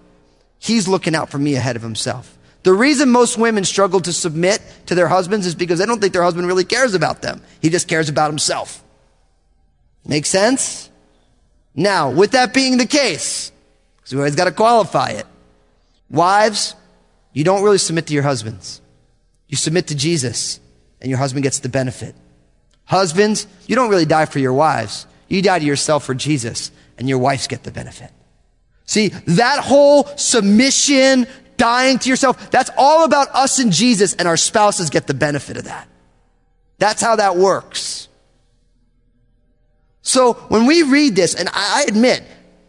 He's 0.65 0.89
looking 0.89 1.15
out 1.15 1.29
for 1.29 1.37
me 1.37 1.57
ahead 1.57 1.77
of 1.77 1.83
himself. 1.83 2.39
The 2.63 2.73
reason 2.73 3.11
most 3.11 3.37
women 3.37 3.65
struggle 3.65 4.01
to 4.01 4.15
submit 4.15 4.63
to 4.87 4.95
their 4.95 5.09
husbands 5.09 5.45
is 5.47 5.55
because 5.55 5.79
they 5.79 5.85
don't 5.85 6.01
think 6.01 6.15
their 6.15 6.23
husband 6.23 6.47
really 6.47 6.65
cares 6.65 6.95
about 6.95 7.21
them. 7.21 7.43
He 7.61 7.69
just 7.69 7.87
cares 7.87 8.09
about 8.09 8.31
himself. 8.31 8.83
Make 10.07 10.25
sense? 10.25 10.89
Now, 11.75 12.09
with 12.09 12.31
that 12.31 12.55
being 12.55 12.79
the 12.79 12.87
case, 12.87 13.53
because 13.97 14.15
we 14.15 14.21
always 14.21 14.37
got 14.37 14.47
to 14.47 14.53
qualify 14.53 15.11
it, 15.11 15.27
wives, 16.09 16.75
you 17.35 17.45
don't 17.45 17.63
really 17.63 17.77
submit 17.77 18.07
to 18.07 18.15
your 18.15 18.23
husbands. 18.23 18.81
You 19.49 19.59
submit 19.59 19.89
to 19.89 19.95
Jesus, 19.95 20.61
and 21.03 21.11
your 21.11 21.19
husband 21.19 21.43
gets 21.43 21.59
the 21.59 21.69
benefit. 21.69 22.15
Husbands, 22.87 23.47
you 23.67 23.77
don't 23.77 23.91
really 23.91 24.07
die 24.07 24.25
for 24.25 24.39
your 24.39 24.55
wives. 24.55 25.07
You 25.29 25.43
die 25.43 25.59
to 25.59 25.65
yourself 25.67 26.05
for 26.05 26.15
Jesus, 26.15 26.71
and 26.97 27.07
your 27.07 27.19
wives 27.19 27.49
get 27.49 27.65
the 27.65 27.71
benefit. 27.71 28.13
See, 28.87 29.09
that 29.09 29.61
whole 29.61 30.05
submission, 30.17 31.27
dying 31.57 31.99
to 31.99 32.09
yourself, 32.09 32.51
that's 32.51 32.71
all 32.77 33.05
about 33.05 33.29
us 33.35 33.59
and 33.59 33.73
Jesus, 33.73 34.15
and 34.15 34.29
our 34.29 34.37
spouses 34.37 34.91
get 34.91 35.07
the 35.07 35.15
benefit 35.15 35.57
of 35.57 35.65
that. 35.65 35.89
That's 36.79 37.01
how 37.01 37.17
that 37.17 37.37
works. 37.37 38.09
So 40.03 40.35
when 40.35 40.67
we 40.67 40.83
read 40.83 41.17
this, 41.17 41.35
and 41.35 41.49
I 41.53 41.87
admit, 41.89 42.23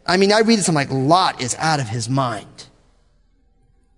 I 0.06 0.18
mean, 0.18 0.32
I 0.32 0.40
read 0.40 0.58
this, 0.58 0.70
I'm 0.70 0.76
like, 0.76 0.92
Lot 0.92 1.42
is 1.42 1.56
out 1.56 1.80
of 1.80 1.90
his 1.90 2.08
mind. 2.08 2.48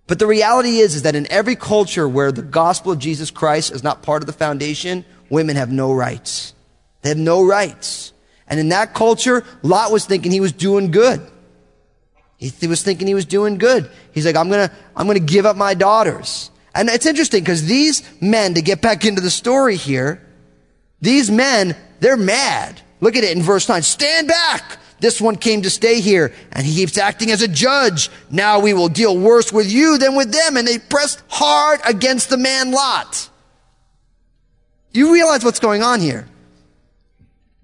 But 0.08 0.18
the 0.18 0.26
reality 0.26 0.78
is, 0.78 0.96
is 0.96 1.02
that 1.02 1.14
in 1.14 1.30
every 1.30 1.54
culture 1.54 2.08
where 2.08 2.32
the 2.32 2.42
gospel 2.42 2.92
of 2.92 2.98
Jesus 2.98 3.30
Christ 3.30 3.70
is 3.72 3.84
not 3.84 4.02
part 4.02 4.22
of 4.22 4.26
the 4.26 4.32
foundation, 4.32 5.04
women 5.28 5.54
have 5.56 5.70
no 5.70 5.92
rights. 5.92 6.54
They 7.02 7.10
have 7.10 7.18
no 7.18 7.44
rights. 7.44 8.12
And 8.48 8.58
in 8.58 8.70
that 8.70 8.94
culture, 8.94 9.44
Lot 9.62 9.92
was 9.92 10.06
thinking 10.06 10.32
he 10.32 10.40
was 10.40 10.52
doing 10.52 10.90
good. 10.90 11.20
He, 12.38 12.48
he 12.48 12.66
was 12.66 12.82
thinking 12.82 13.06
he 13.06 13.14
was 13.14 13.26
doing 13.26 13.58
good. 13.58 13.90
He's 14.12 14.24
like, 14.24 14.36
I'm 14.36 14.48
gonna, 14.48 14.70
I'm 14.96 15.06
gonna 15.06 15.18
give 15.18 15.44
up 15.44 15.56
my 15.56 15.74
daughters. 15.74 16.50
And 16.74 16.88
it's 16.88 17.06
interesting 17.06 17.42
because 17.42 17.66
these 17.66 18.08
men, 18.20 18.54
to 18.54 18.62
get 18.62 18.80
back 18.80 19.04
into 19.04 19.20
the 19.20 19.30
story 19.30 19.76
here, 19.76 20.24
these 21.00 21.30
men, 21.30 21.76
they're 22.00 22.16
mad. 22.16 22.80
Look 23.00 23.16
at 23.16 23.24
it 23.24 23.36
in 23.36 23.42
verse 23.42 23.68
9. 23.68 23.82
Stand 23.82 24.28
back! 24.28 24.78
This 25.00 25.20
one 25.20 25.36
came 25.36 25.62
to 25.62 25.70
stay 25.70 26.00
here, 26.00 26.32
and 26.50 26.66
he 26.66 26.74
keeps 26.74 26.98
acting 26.98 27.30
as 27.30 27.42
a 27.42 27.48
judge. 27.48 28.10
Now 28.30 28.58
we 28.58 28.74
will 28.74 28.88
deal 28.88 29.16
worse 29.16 29.52
with 29.52 29.70
you 29.70 29.98
than 29.98 30.16
with 30.16 30.32
them. 30.32 30.56
And 30.56 30.66
they 30.66 30.78
pressed 30.78 31.22
hard 31.28 31.80
against 31.84 32.30
the 32.30 32.36
man 32.36 32.72
Lot. 32.72 33.28
You 34.92 35.12
realize 35.12 35.44
what's 35.44 35.60
going 35.60 35.82
on 35.82 36.00
here. 36.00 36.26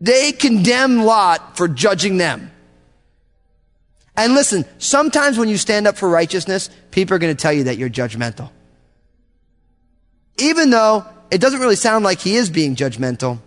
They 0.00 0.32
condemn 0.32 1.02
Lot 1.02 1.56
for 1.56 1.66
judging 1.66 2.18
them. 2.18 2.52
And 4.16 4.34
listen, 4.34 4.64
sometimes 4.78 5.38
when 5.38 5.48
you 5.48 5.56
stand 5.56 5.86
up 5.86 5.96
for 5.96 6.08
righteousness, 6.08 6.70
people 6.90 7.16
are 7.16 7.18
going 7.18 7.34
to 7.34 7.40
tell 7.40 7.52
you 7.52 7.64
that 7.64 7.78
you're 7.78 7.90
judgmental. 7.90 8.50
Even 10.38 10.70
though 10.70 11.06
it 11.30 11.40
doesn't 11.40 11.60
really 11.60 11.76
sound 11.76 12.04
like 12.04 12.20
he 12.20 12.36
is 12.36 12.48
being 12.48 12.76
judgmental. 12.76 13.40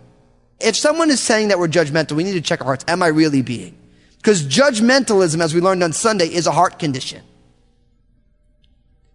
If 0.60 0.76
someone 0.76 1.10
is 1.10 1.20
saying 1.20 1.48
that 1.48 1.58
we're 1.58 1.68
judgmental, 1.68 2.12
we 2.12 2.24
need 2.24 2.32
to 2.32 2.40
check 2.40 2.60
our 2.60 2.66
hearts. 2.66 2.84
Am 2.88 3.02
I 3.02 3.06
really 3.06 3.42
being? 3.42 3.78
Because 4.18 4.42
judgmentalism, 4.42 5.40
as 5.40 5.54
we 5.54 5.60
learned 5.60 5.82
on 5.82 5.92
Sunday, 5.92 6.26
is 6.26 6.46
a 6.46 6.52
heart 6.52 6.78
condition. 6.78 7.22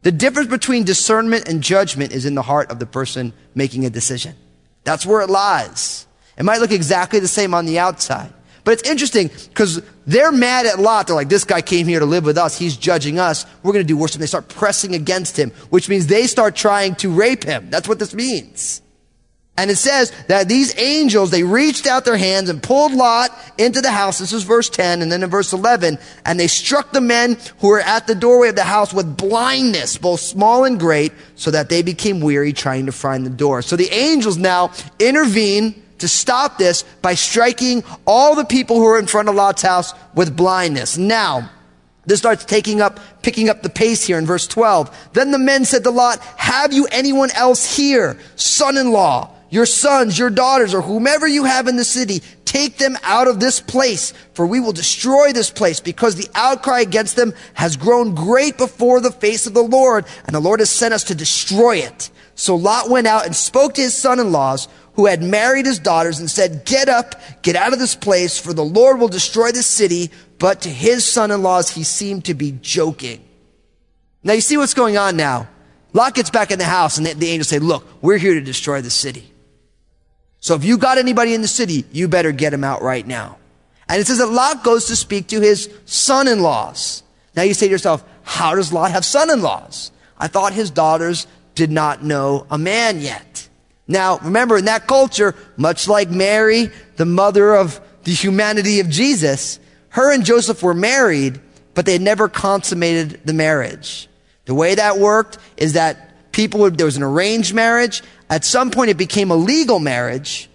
The 0.02 0.12
difference 0.12 0.50
between 0.50 0.84
discernment 0.86 1.48
and 1.48 1.62
judgment 1.62 2.14
is 2.14 2.26
in 2.26 2.36
the 2.36 2.42
heart 2.42 2.72
of 2.72 2.80
the 2.80 2.86
person 2.86 3.32
making 3.54 3.86
a 3.86 3.90
decision. 3.90 4.36
That's 4.86 5.06
where 5.06 5.22
it 5.22 5.30
lies. 5.30 6.08
It 6.38 6.44
might 6.44 6.60
look 6.60 6.72
exactly 6.72 7.20
the 7.20 7.28
same 7.28 7.54
on 7.54 7.66
the 7.66 7.80
outside. 7.80 8.34
But 8.64 8.74
it's 8.74 8.90
interesting 8.90 9.30
because 9.50 9.82
they're 10.06 10.32
mad 10.32 10.66
at 10.66 10.80
Lot. 10.80 11.08
They're 11.08 11.16
like, 11.16 11.30
this 11.30 11.44
guy 11.44 11.62
came 11.62 11.88
here 11.88 12.00
to 12.00 12.06
live 12.06 12.26
with 12.26 12.38
us. 12.38 12.58
He's 12.58 12.78
judging 12.78 13.20
us. 13.20 13.46
We're 13.62 13.74
going 13.74 13.84
to 13.84 13.88
do 13.88 13.98
worse. 13.98 14.14
And 14.14 14.22
they 14.22 14.28
start 14.28 14.48
pressing 14.48 14.96
against 14.96 15.38
him, 15.38 15.52
which 15.70 15.90
means 15.90 16.08
they 16.08 16.28
start 16.28 16.56
trying 16.56 16.96
to 16.96 17.12
rape 17.12 17.44
him. 17.44 17.70
That's 17.70 17.88
what 17.88 18.00
this 18.00 18.14
means. 18.14 18.82
And 19.56 19.70
it 19.70 19.76
says 19.76 20.12
that 20.30 20.48
these 20.48 20.76
angels, 20.80 21.30
they 21.30 21.44
reached 21.44 21.86
out 21.86 22.06
their 22.06 22.18
hands 22.18 22.50
and 22.50 22.64
pulled 22.64 22.92
Lot 22.92 23.30
into 23.60 23.82
the 23.82 23.92
house. 23.92 24.18
This 24.18 24.34
is 24.34 24.42
verse 24.42 24.68
10. 24.68 25.04
And 25.04 25.12
then 25.12 25.22
in 25.22 25.30
verse 25.30 25.54
11, 25.54 26.00
and 26.26 26.40
they 26.40 26.48
struck 26.48 26.92
the 26.92 27.02
men 27.02 27.38
who 27.60 27.68
were 27.68 27.80
at 27.80 28.08
the 28.08 28.16
doorway 28.16 28.50
of 28.50 28.56
the 28.56 28.64
house 28.64 28.94
with 28.94 29.16
blindness, 29.16 29.98
both 29.98 30.22
small 30.22 30.64
and 30.64 30.80
great, 30.80 31.12
so 31.36 31.52
that 31.52 31.70
they 31.70 31.84
became 31.84 32.20
weary 32.20 32.52
trying 32.52 32.88
to 32.88 32.92
find 32.92 33.28
the 33.28 33.30
door. 33.30 33.62
So 33.62 33.76
the 33.76 33.92
angels 33.92 34.38
now 34.38 34.72
intervene 34.98 35.83
to 36.04 36.08
stop 36.08 36.58
this 36.58 36.84
by 37.02 37.16
striking 37.16 37.84
all 38.06 38.36
the 38.36 38.46
people 38.46 38.76
who 38.76 38.86
are 38.86 39.00
in 39.00 39.08
front 39.08 39.30
of 39.30 39.36
Lot's 39.36 39.62
house 39.62 39.94
with 40.14 40.38
blindness. 40.38 40.98
Now, 40.98 41.50
this 42.06 42.20
starts 42.20 42.44
taking 42.44 42.82
up, 42.82 43.00
picking 43.22 43.48
up 43.50 43.64
the 43.64 43.70
pace 43.70 44.06
here 44.06 44.18
in 44.18 44.26
verse 44.26 44.46
12. 44.46 45.12
Then 45.14 45.32
the 45.32 45.40
men 45.40 45.64
said 45.64 45.84
to 45.86 45.90
Lot, 45.90 46.20
have 46.38 46.74
you 46.74 46.86
anyone 46.92 47.32
else 47.32 47.78
here? 47.78 48.20
Son-in-law, 48.36 49.34
your 49.50 49.66
sons, 49.66 50.20
your 50.20 50.30
daughters, 50.30 50.74
or 50.74 50.82
whomever 50.82 51.26
you 51.26 51.46
have 51.46 51.70
in 51.70 51.78
the 51.78 51.86
city, 51.86 52.22
take 52.44 52.78
them 52.78 52.98
out 53.04 53.30
of 53.30 53.40
this 53.40 53.62
place, 53.62 54.12
for 54.34 54.46
we 54.46 54.60
will 54.60 54.74
destroy 54.74 55.32
this 55.32 55.50
place, 55.50 55.80
because 55.80 56.16
the 56.16 56.30
outcry 56.36 56.82
against 56.82 57.16
them 57.16 57.34
has 57.54 57.78
grown 57.78 58.14
great 58.14 58.58
before 58.58 59.00
the 59.00 59.12
face 59.12 59.48
of 59.48 59.54
the 59.54 59.64
Lord, 59.64 60.06
and 60.26 60.36
the 60.36 60.42
Lord 60.42 60.60
has 60.60 60.70
sent 60.70 60.94
us 60.94 61.06
to 61.06 61.16
destroy 61.16 61.78
it. 61.78 62.10
So 62.36 62.56
Lot 62.56 62.90
went 62.90 63.08
out 63.08 63.26
and 63.26 63.36
spoke 63.36 63.76
to 63.76 63.82
his 63.82 63.94
son-in-laws, 63.94 64.68
who 64.96 65.08
had 65.08 65.24
married 65.24 65.66
his 65.66 65.80
daughters 65.80 66.20
and 66.20 66.30
said, 66.30 66.66
get 66.66 66.88
up, 66.88 67.16
get 67.42 67.56
out 67.56 67.74
of 67.74 67.80
this 67.80 67.96
place, 67.96 68.40
for 68.40 68.54
the 68.54 68.64
Lord 68.64 69.00
will 69.00 69.08
destroy 69.08 69.52
the 69.52 69.64
city. 69.64 70.12
But 70.38 70.62
to 70.62 70.70
his 70.70 71.06
son-in-laws, 71.06 71.70
he 71.70 71.84
seemed 71.84 72.26
to 72.26 72.34
be 72.34 72.58
joking. 72.62 73.24
Now 74.24 74.34
you 74.34 74.42
see 74.42 74.58
what's 74.58 74.74
going 74.74 74.98
on 74.98 75.18
now. 75.18 75.48
Lot 75.94 76.16
gets 76.16 76.30
back 76.30 76.52
in 76.52 76.60
the 76.60 76.66
house 76.66 76.98
and 76.98 77.06
the, 77.06 77.28
angels 77.28 77.50
say, 77.50 77.60
look, 77.60 77.86
we're 78.02 78.18
here 78.18 78.34
to 78.34 78.42
destroy 78.42 78.82
the 78.82 78.90
city. 78.90 79.32
So 80.40 80.56
if 80.56 80.64
you 80.64 80.78
got 80.78 80.98
anybody 80.98 81.34
in 81.34 81.42
the 81.42 81.48
city, 81.48 81.86
you 81.92 82.08
better 82.08 82.32
get 82.32 82.54
him 82.54 82.64
out 82.64 82.82
right 82.82 83.06
now. 83.06 83.38
And 83.88 84.00
it 84.02 84.08
says 84.08 84.18
that 84.18 84.28
Lot 84.28 84.64
goes 84.64 84.86
to 84.88 84.96
speak 84.96 85.28
to 85.28 85.40
his 85.40 85.70
son-in-laws. 85.86 87.04
Now 87.36 87.44
you 87.44 87.54
say 87.54 87.68
to 87.68 87.72
yourself, 87.72 88.04
how 88.24 88.56
does 88.56 88.74
Lot 88.74 88.92
have 88.92 89.06
son-in-laws? 89.06 89.92
I 90.18 90.28
thought 90.28 90.54
his 90.54 90.72
daughters 90.72 91.28
did 91.56 91.72
not 91.72 92.04
know 92.04 92.48
a 92.50 92.58
man 92.58 93.00
yet. 93.00 93.33
Now, 93.88 94.18
remember, 94.20 94.58
in 94.58 94.66
that 94.66 94.88
culture, 94.88 95.36
much 95.58 95.88
like 95.88 96.10
Mary, 96.10 96.72
the 96.96 97.06
mother 97.06 97.56
of 97.56 97.82
the 98.04 98.14
humanity 98.14 98.80
of 98.80 98.90
Jesus, 98.90 99.60
her 99.90 100.12
and 100.12 100.26
Joseph 100.26 100.64
were 100.64 100.74
married, 100.74 101.40
but 101.74 101.86
they 101.86 101.94
had 101.94 102.02
never 102.02 102.30
consummated 102.30 103.22
the 103.26 103.34
marriage. 103.34 104.08
The 104.46 104.54
way 104.54 104.76
that 104.76 104.98
worked 104.98 105.38
is 105.58 105.74
that 105.74 106.32
people 106.32 106.62
would, 106.62 106.78
there 106.78 106.86
was 106.86 106.98
an 106.98 107.04
arranged 107.04 107.54
marriage. 107.54 108.02
At 108.30 108.46
some 108.46 108.72
point, 108.72 108.90
it 108.90 108.98
became 108.98 109.32
a 109.32 109.36
legal 109.36 109.80
marriage. 109.80 110.50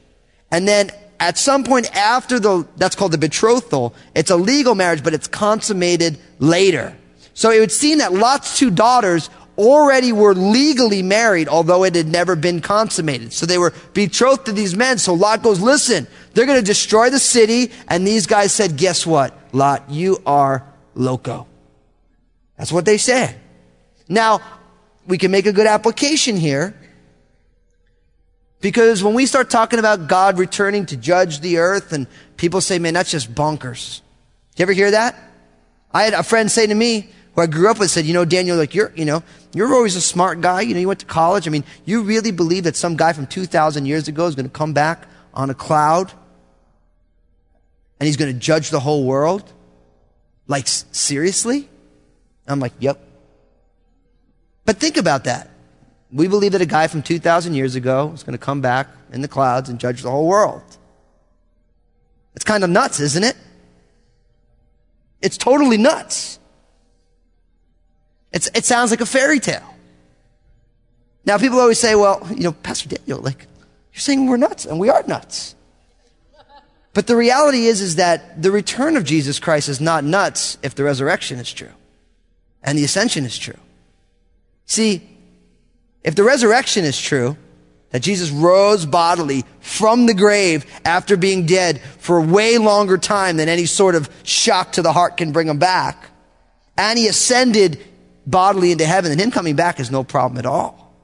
And 0.50 0.66
then 0.66 0.90
at 1.20 1.38
some 1.38 1.64
point 1.64 1.94
after 1.97 2.38
the, 2.38 2.66
that's 2.76 2.97
called 2.97 3.12
the 3.12 3.18
betrothal, 3.18 3.94
it's 4.14 4.30
a 4.30 4.37
legal 4.37 4.75
marriage, 4.75 5.02
but 5.02 5.14
it's 5.14 5.26
consummated 5.26 6.18
later. 6.38 6.97
So 7.35 7.50
it 7.50 7.61
would 7.61 7.73
seem 7.73 7.99
that 7.99 8.12
Lot's 8.12 8.58
two 8.58 8.70
daughters 8.70 9.30
already 9.59 10.12
were 10.12 10.35
legally 10.35 11.03
married, 11.03 11.49
although 11.49 11.85
it 11.85 11.95
had 11.95 12.07
never 12.07 12.37
been 12.37 12.61
consummated. 12.61 13.33
So 13.33 13.45
they 13.45 13.59
were 13.59 13.75
betrothed 13.93 14.47
to 14.47 14.53
these 14.53 14.77
men. 14.77 14.99
So 14.99 15.12
Lot 15.12 15.43
goes, 15.43 15.61
listen, 15.61 16.07
they're 16.33 16.47
going 16.47 16.61
to 16.61 16.65
destroy 16.65 17.11
the 17.11 17.19
city. 17.19 17.73
And 17.88 18.07
these 18.07 18.27
guys 18.27 18.53
said, 18.53 18.77
guess 18.77 19.05
what? 19.05 19.37
Lot, 19.53 19.91
you 19.91 20.23
are 20.25 20.65
loco. 20.95 21.47
That's 22.57 22.73
what 22.73 22.85
they 22.85 22.99
said. 22.99 23.38
Now, 24.09 24.41
we 25.07 25.19
can 25.19 25.31
make 25.31 25.47
a 25.47 25.53
good 25.53 25.67
application 25.67 26.37
here. 26.37 26.75
Because 28.61 29.05
when 29.05 29.15
we 29.15 29.27
start 29.27 29.50
talking 29.50 29.79
about 29.79 30.09
God 30.09 30.38
returning 30.38 30.87
to 30.87 30.97
judge 30.97 31.41
the 31.41 31.59
earth 31.59 31.93
and 31.93 32.07
people 32.37 32.61
say, 32.61 32.79
man, 32.79 32.95
that's 32.95 33.11
just 33.11 33.33
bonkers. 33.33 34.00
You 34.57 34.62
ever 34.62 34.73
hear 34.73 34.91
that? 34.91 35.17
I 35.93 36.03
had 36.03 36.12
a 36.12 36.23
friend 36.23 36.50
say 36.50 36.67
to 36.67 36.75
me, 36.75 37.11
who 37.38 37.42
I 37.42 37.47
grew 37.47 37.71
up 37.71 37.78
with 37.78 37.88
said, 37.88 38.04
you 38.04 38.14
know, 38.14 38.25
Daniel, 38.25 38.57
like 38.57 38.75
you're, 38.75 38.92
you 38.97 39.04
know, 39.04 39.23
you're 39.54 39.73
always 39.73 39.95
a 39.95 40.00
smart 40.00 40.40
guy. 40.40 40.62
You 40.62 40.75
know, 40.75 40.80
you 40.80 40.88
went 40.88 40.99
to 41.00 41.07
college. 41.07 41.47
I 41.47 41.52
mean, 41.52 41.62
you 41.85 42.02
really 42.02 42.33
believe 42.33 42.64
that 42.64 42.75
some 42.75 42.97
guy 42.97 43.12
from 43.12 43.28
2,000 43.28 43.87
years 43.87 44.09
ago 44.09 44.26
is 44.26 44.35
going 44.35 44.47
to 44.47 44.52
come 44.52 44.73
back 44.73 45.07
on 45.33 45.49
a 45.49 45.54
cloud 45.54 46.12
and 48.00 48.09
he's 48.09 48.16
going 48.16 48.33
to 48.33 48.38
judge 48.38 48.71
the 48.71 48.80
whole 48.80 49.04
world? 49.04 49.52
Like, 50.49 50.66
seriously? 50.66 51.68
I'm 52.49 52.59
like, 52.59 52.73
yep. 52.80 52.99
But 54.64 54.78
think 54.78 54.97
about 54.97 55.25
that. 55.25 55.49
We 56.11 56.26
believe 56.26 56.52
that 56.52 56.61
a 56.61 56.66
guy 56.66 56.88
from 56.88 57.02
2,000 57.02 57.54
years 57.54 57.76
ago 57.76 58.11
is 58.14 58.25
going 58.25 58.37
to 58.37 58.45
come 58.45 58.61
back 58.61 58.88
in 59.12 59.21
the 59.21 59.28
clouds 59.28 59.68
and 59.68 59.78
judge 59.78 60.02
the 60.02 60.11
whole 60.11 60.26
world. 60.26 60.64
It's 62.35 62.45
kind 62.45 62.64
of 62.64 62.71
nuts, 62.71 62.99
isn't 62.99 63.23
it? 63.23 63.37
It's 65.23 65.38
totally 65.38 65.76
nuts. 65.76 66.40
It's, 68.38 68.49
it 68.54 68.64
sounds 68.64 68.92
like 68.92 69.00
a 69.00 69.07
fairy 69.07 69.40
tale. 69.40 69.75
Now, 71.25 71.38
people 71.38 71.59
always 71.59 71.80
say, 71.80 71.97
well, 71.97 72.25
you 72.30 72.45
know, 72.45 72.52
Pastor 72.52 72.88
Daniel, 72.88 73.18
like, 73.18 73.49
you're 73.92 74.00
saying 74.00 74.28
we're 74.28 74.37
nuts, 74.37 74.64
and 74.64 74.78
we 74.78 74.88
are 74.90 75.02
nuts. 75.09 75.57
But 76.95 77.09
the 77.09 77.16
reality 77.16 77.66
is, 77.66 77.80
is 77.80 77.97
that 77.97 78.40
the 78.40 78.52
return 78.52 78.97
of 78.97 79.02
Jesus 79.02 79.40
Christ 79.40 79.68
is 79.68 79.80
not 79.80 80.04
nuts 80.04 80.57
if 80.62 80.76
the 80.76 80.85
resurrection 80.85 81.40
is 81.40 81.52
true. 81.52 81.73
and 82.62 82.78
the 82.78 82.85
ascension 82.85 83.25
is 83.25 83.38
true. 83.38 83.59
See, 84.66 85.09
if 86.04 86.14
the 86.14 86.25
resurrection 86.25 86.85
is 86.85 87.00
true, 87.00 87.37
that 87.90 88.02
Jesus 88.02 88.30
rose 88.30 88.85
bodily 88.85 89.45
from 89.61 90.07
the 90.07 90.14
grave 90.14 90.66
after 90.85 91.16
being 91.16 91.47
dead 91.47 91.80
for 91.99 92.18
a 92.18 92.23
way 92.23 92.59
longer 92.59 92.99
time 92.99 93.38
than 93.38 93.49
any 93.49 93.64
sort 93.64 93.95
of 93.95 94.11
shock 94.25 94.73
to 94.73 94.83
the 94.83 94.92
heart 94.92 95.16
can 95.16 95.33
bring 95.33 95.49
him 95.49 95.59
back, 95.59 96.11
and 96.76 96.99
he 96.99 97.09
ascended 97.09 97.83
bodily 98.28 98.73
into 98.73 98.85
heaven, 98.85 99.11
then 99.11 99.18
him 99.18 99.30
coming 99.30 99.56
back 99.56 99.80
is 99.80 99.90
no 99.90 100.04
problem 100.04 100.38
at 100.38 100.47
all. 100.47 100.94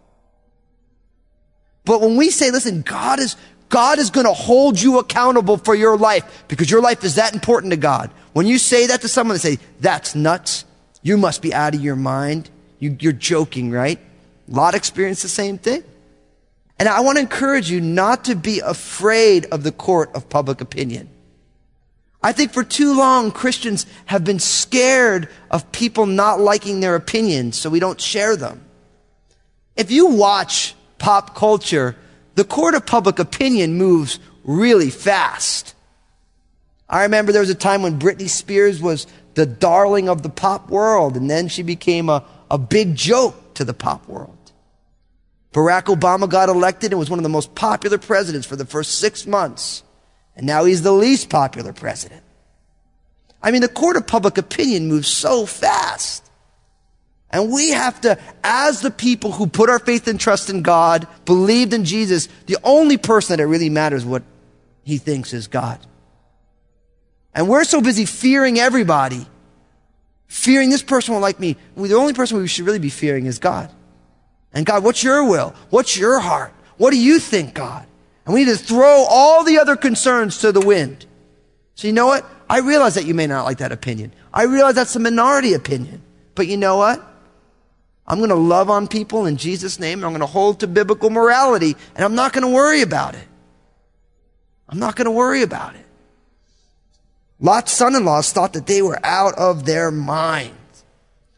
But 1.84 2.00
when 2.00 2.16
we 2.16 2.30
say, 2.30 2.50
listen, 2.50 2.82
God 2.82 3.18
is, 3.18 3.36
God 3.68 3.98
is 3.98 4.10
going 4.10 4.26
to 4.26 4.32
hold 4.32 4.80
you 4.80 4.98
accountable 4.98 5.56
for 5.56 5.74
your 5.74 5.96
life 5.96 6.44
because 6.48 6.70
your 6.70 6.80
life 6.80 7.04
is 7.04 7.16
that 7.16 7.34
important 7.34 7.72
to 7.72 7.76
God. 7.76 8.10
When 8.32 8.46
you 8.46 8.58
say 8.58 8.86
that 8.86 9.00
to 9.02 9.08
someone, 9.08 9.36
they 9.36 9.56
say, 9.56 9.58
that's 9.80 10.14
nuts. 10.14 10.64
You 11.02 11.16
must 11.16 11.42
be 11.42 11.52
out 11.52 11.74
of 11.74 11.80
your 11.80 11.96
mind. 11.96 12.50
You, 12.78 12.96
you're 13.00 13.12
joking, 13.12 13.70
right? 13.70 13.98
A 14.50 14.54
lot 14.54 14.74
experienced 14.74 15.22
the 15.22 15.28
same 15.28 15.58
thing. 15.58 15.84
And 16.78 16.88
I 16.88 17.00
want 17.00 17.16
to 17.16 17.20
encourage 17.22 17.70
you 17.70 17.80
not 17.80 18.24
to 18.26 18.34
be 18.34 18.60
afraid 18.60 19.46
of 19.46 19.62
the 19.62 19.72
court 19.72 20.10
of 20.14 20.28
public 20.28 20.60
opinion. 20.60 21.08
I 22.24 22.32
think 22.32 22.54
for 22.54 22.64
too 22.64 22.96
long, 22.96 23.30
Christians 23.30 23.84
have 24.06 24.24
been 24.24 24.38
scared 24.38 25.28
of 25.50 25.70
people 25.72 26.06
not 26.06 26.40
liking 26.40 26.80
their 26.80 26.94
opinions, 26.94 27.58
so 27.58 27.68
we 27.68 27.80
don't 27.80 28.00
share 28.00 28.34
them. 28.34 28.64
If 29.76 29.90
you 29.90 30.06
watch 30.06 30.74
pop 30.96 31.34
culture, 31.34 31.96
the 32.34 32.44
court 32.44 32.74
of 32.74 32.86
public 32.86 33.18
opinion 33.18 33.74
moves 33.74 34.20
really 34.42 34.88
fast. 34.88 35.74
I 36.88 37.02
remember 37.02 37.30
there 37.30 37.42
was 37.42 37.50
a 37.50 37.54
time 37.54 37.82
when 37.82 37.98
Britney 37.98 38.30
Spears 38.30 38.80
was 38.80 39.06
the 39.34 39.44
darling 39.44 40.08
of 40.08 40.22
the 40.22 40.30
pop 40.30 40.70
world, 40.70 41.18
and 41.18 41.28
then 41.28 41.48
she 41.48 41.62
became 41.62 42.08
a, 42.08 42.24
a 42.50 42.56
big 42.56 42.94
joke 42.94 43.52
to 43.52 43.66
the 43.66 43.74
pop 43.74 44.08
world. 44.08 44.50
Barack 45.52 45.94
Obama 45.94 46.26
got 46.26 46.48
elected 46.48 46.92
and 46.92 46.98
was 46.98 47.10
one 47.10 47.18
of 47.18 47.22
the 47.22 47.28
most 47.28 47.54
popular 47.54 47.98
presidents 47.98 48.46
for 48.46 48.56
the 48.56 48.64
first 48.64 48.98
six 48.98 49.26
months. 49.26 49.83
And 50.36 50.46
now 50.46 50.64
he's 50.64 50.82
the 50.82 50.92
least 50.92 51.30
popular 51.30 51.72
president. 51.72 52.22
I 53.42 53.50
mean, 53.50 53.60
the 53.60 53.68
court 53.68 53.96
of 53.96 54.06
public 54.06 54.38
opinion 54.38 54.88
moves 54.88 55.08
so 55.08 55.46
fast. 55.46 56.28
And 57.30 57.52
we 57.52 57.70
have 57.70 58.00
to, 58.02 58.18
as 58.42 58.80
the 58.80 58.90
people 58.90 59.32
who 59.32 59.46
put 59.46 59.68
our 59.68 59.78
faith 59.78 60.06
and 60.06 60.18
trust 60.18 60.50
in 60.50 60.62
God, 60.62 61.06
believed 61.24 61.72
in 61.72 61.84
Jesus, 61.84 62.28
the 62.46 62.56
only 62.62 62.96
person 62.96 63.36
that 63.36 63.42
it 63.42 63.46
really 63.46 63.68
matters 63.68 64.04
what 64.04 64.22
he 64.84 64.98
thinks 64.98 65.32
is 65.32 65.46
God. 65.46 65.78
And 67.34 67.48
we're 67.48 67.64
so 67.64 67.80
busy 67.80 68.04
fearing 68.04 68.58
everybody, 68.58 69.26
fearing 70.28 70.70
this 70.70 70.82
person 70.82 71.12
won't 71.12 71.22
like 71.22 71.40
me. 71.40 71.56
The 71.76 71.94
only 71.94 72.12
person 72.12 72.38
we 72.38 72.46
should 72.46 72.66
really 72.66 72.78
be 72.78 72.90
fearing 72.90 73.26
is 73.26 73.38
God. 73.38 73.70
And 74.52 74.64
God, 74.64 74.84
what's 74.84 75.02
your 75.02 75.28
will? 75.28 75.54
What's 75.70 75.96
your 75.96 76.20
heart? 76.20 76.54
What 76.76 76.92
do 76.92 76.98
you 76.98 77.18
think, 77.18 77.54
God? 77.54 77.86
And 78.24 78.34
we 78.34 78.44
need 78.44 78.52
to 78.52 78.56
throw 78.56 79.04
all 79.08 79.44
the 79.44 79.58
other 79.58 79.76
concerns 79.76 80.38
to 80.38 80.52
the 80.52 80.60
wind. 80.60 81.06
So 81.74 81.86
you 81.86 81.92
know 81.92 82.06
what? 82.06 82.24
I 82.48 82.60
realize 82.60 82.94
that 82.94 83.04
you 83.04 83.14
may 83.14 83.26
not 83.26 83.44
like 83.44 83.58
that 83.58 83.72
opinion. 83.72 84.12
I 84.32 84.44
realize 84.44 84.74
that's 84.74 84.96
a 84.96 85.00
minority 85.00 85.54
opinion. 85.54 86.02
But 86.34 86.46
you 86.46 86.56
know 86.56 86.76
what? 86.76 87.02
I'm 88.06 88.18
going 88.18 88.30
to 88.30 88.36
love 88.36 88.70
on 88.70 88.86
people 88.86 89.26
in 89.26 89.36
Jesus' 89.36 89.78
name. 89.78 90.04
I'm 90.04 90.10
going 90.10 90.20
to 90.20 90.26
hold 90.26 90.60
to 90.60 90.66
biblical 90.66 91.10
morality 91.10 91.76
and 91.94 92.04
I'm 92.04 92.14
not 92.14 92.32
going 92.32 92.42
to 92.42 92.52
worry 92.52 92.82
about 92.82 93.14
it. 93.14 93.26
I'm 94.68 94.78
not 94.78 94.96
going 94.96 95.06
to 95.06 95.10
worry 95.10 95.42
about 95.42 95.74
it. 95.74 95.84
Lot's 97.40 97.72
son-in-laws 97.72 98.32
thought 98.32 98.52
that 98.54 98.66
they 98.66 98.82
were 98.82 98.98
out 99.04 99.34
of 99.34 99.64
their 99.64 99.90
minds. 99.90 100.84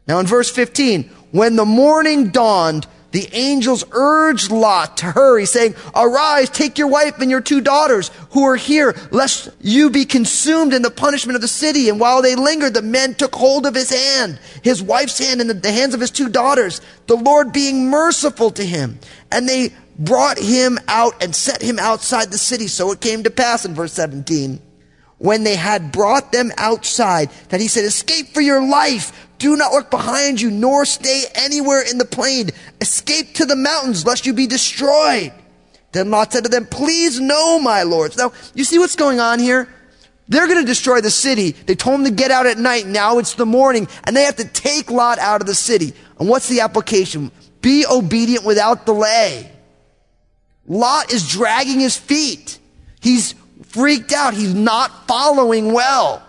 Now 0.06 0.18
in 0.20 0.26
verse 0.26 0.50
15, 0.50 1.04
when 1.32 1.56
the 1.56 1.64
morning 1.64 2.30
dawned, 2.30 2.86
the 3.16 3.34
angels 3.34 3.82
urged 3.92 4.50
Lot 4.50 4.98
to 4.98 5.06
hurry, 5.06 5.46
saying, 5.46 5.74
Arise, 5.94 6.50
take 6.50 6.76
your 6.76 6.88
wife 6.88 7.18
and 7.18 7.30
your 7.30 7.40
two 7.40 7.62
daughters 7.62 8.10
who 8.32 8.44
are 8.44 8.56
here, 8.56 8.94
lest 9.10 9.48
you 9.58 9.88
be 9.88 10.04
consumed 10.04 10.74
in 10.74 10.82
the 10.82 10.90
punishment 10.90 11.34
of 11.34 11.40
the 11.40 11.48
city. 11.48 11.88
And 11.88 11.98
while 11.98 12.20
they 12.20 12.34
lingered, 12.34 12.74
the 12.74 12.82
men 12.82 13.14
took 13.14 13.34
hold 13.34 13.64
of 13.64 13.74
his 13.74 13.88
hand, 13.88 14.38
his 14.62 14.82
wife's 14.82 15.18
hand, 15.18 15.40
and 15.40 15.48
the, 15.48 15.72
hands 15.72 15.94
of 15.94 16.00
his 16.02 16.10
two 16.10 16.28
daughters, 16.28 16.82
the 17.06 17.16
Lord 17.16 17.54
being 17.54 17.88
merciful 17.88 18.50
to 18.50 18.62
him. 18.62 18.98
And 19.32 19.48
they 19.48 19.72
brought 19.98 20.38
him 20.38 20.78
out 20.86 21.22
and 21.22 21.34
set 21.34 21.62
him 21.62 21.78
outside 21.78 22.30
the 22.30 22.36
city. 22.36 22.66
So 22.66 22.92
it 22.92 23.00
came 23.00 23.22
to 23.22 23.30
pass 23.30 23.64
in 23.64 23.72
verse 23.72 23.94
17 23.94 24.60
when 25.18 25.44
they 25.44 25.56
had 25.56 25.92
brought 25.92 26.32
them 26.32 26.52
outside 26.58 27.30
that 27.48 27.60
he 27.60 27.68
said, 27.68 27.84
escape 27.84 28.28
for 28.34 28.42
your 28.42 28.62
life. 28.66 29.25
Do 29.38 29.56
not 29.56 29.72
look 29.72 29.90
behind 29.90 30.40
you, 30.40 30.50
nor 30.50 30.84
stay 30.84 31.24
anywhere 31.34 31.82
in 31.82 31.98
the 31.98 32.04
plain. 32.04 32.50
Escape 32.80 33.34
to 33.34 33.44
the 33.44 33.56
mountains, 33.56 34.06
lest 34.06 34.26
you 34.26 34.32
be 34.32 34.46
destroyed. 34.46 35.32
Then 35.92 36.10
Lot 36.10 36.32
said 36.32 36.44
to 36.44 36.50
them, 36.50 36.66
Please 36.66 37.20
no, 37.20 37.58
my 37.58 37.82
lords. 37.82 38.16
Now, 38.16 38.32
you 38.54 38.64
see 38.64 38.78
what's 38.78 38.96
going 38.96 39.20
on 39.20 39.38
here? 39.38 39.68
They're 40.28 40.46
going 40.46 40.60
to 40.60 40.66
destroy 40.66 41.00
the 41.00 41.10
city. 41.10 41.52
They 41.52 41.74
told 41.74 42.00
him 42.00 42.04
to 42.06 42.10
get 42.10 42.30
out 42.30 42.46
at 42.46 42.58
night. 42.58 42.86
Now 42.86 43.18
it's 43.18 43.34
the 43.34 43.46
morning, 43.46 43.86
and 44.04 44.16
they 44.16 44.24
have 44.24 44.36
to 44.36 44.48
take 44.48 44.90
Lot 44.90 45.18
out 45.18 45.40
of 45.40 45.46
the 45.46 45.54
city. 45.54 45.92
And 46.18 46.28
what's 46.28 46.48
the 46.48 46.60
application? 46.60 47.30
Be 47.60 47.86
obedient 47.86 48.44
without 48.44 48.86
delay. 48.86 49.50
Lot 50.66 51.12
is 51.12 51.28
dragging 51.28 51.78
his 51.78 51.96
feet. 51.96 52.58
He's 53.00 53.34
freaked 53.62 54.12
out. 54.12 54.34
He's 54.34 54.54
not 54.54 55.06
following 55.06 55.72
well. 55.72 56.25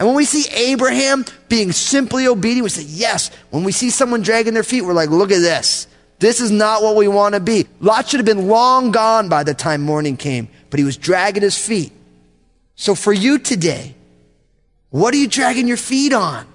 And 0.00 0.08
when 0.08 0.16
we 0.16 0.24
see 0.24 0.48
Abraham 0.50 1.26
being 1.50 1.72
simply 1.72 2.26
obedient, 2.26 2.64
we 2.64 2.70
say, 2.70 2.84
yes. 2.84 3.30
When 3.50 3.64
we 3.64 3.70
see 3.70 3.90
someone 3.90 4.22
dragging 4.22 4.54
their 4.54 4.62
feet, 4.62 4.80
we're 4.80 4.94
like, 4.94 5.10
look 5.10 5.30
at 5.30 5.40
this. 5.40 5.86
This 6.18 6.40
is 6.40 6.50
not 6.50 6.82
what 6.82 6.96
we 6.96 7.06
want 7.06 7.34
to 7.34 7.40
be. 7.40 7.66
Lot 7.80 8.08
should 8.08 8.18
have 8.18 8.24
been 8.24 8.48
long 8.48 8.92
gone 8.92 9.28
by 9.28 9.44
the 9.44 9.52
time 9.52 9.82
morning 9.82 10.16
came, 10.16 10.48
but 10.70 10.78
he 10.78 10.84
was 10.84 10.96
dragging 10.96 11.42
his 11.42 11.58
feet. 11.58 11.92
So 12.76 12.94
for 12.94 13.12
you 13.12 13.38
today, 13.38 13.94
what 14.88 15.12
are 15.12 15.18
you 15.18 15.28
dragging 15.28 15.68
your 15.68 15.76
feet 15.76 16.14
on? 16.14 16.46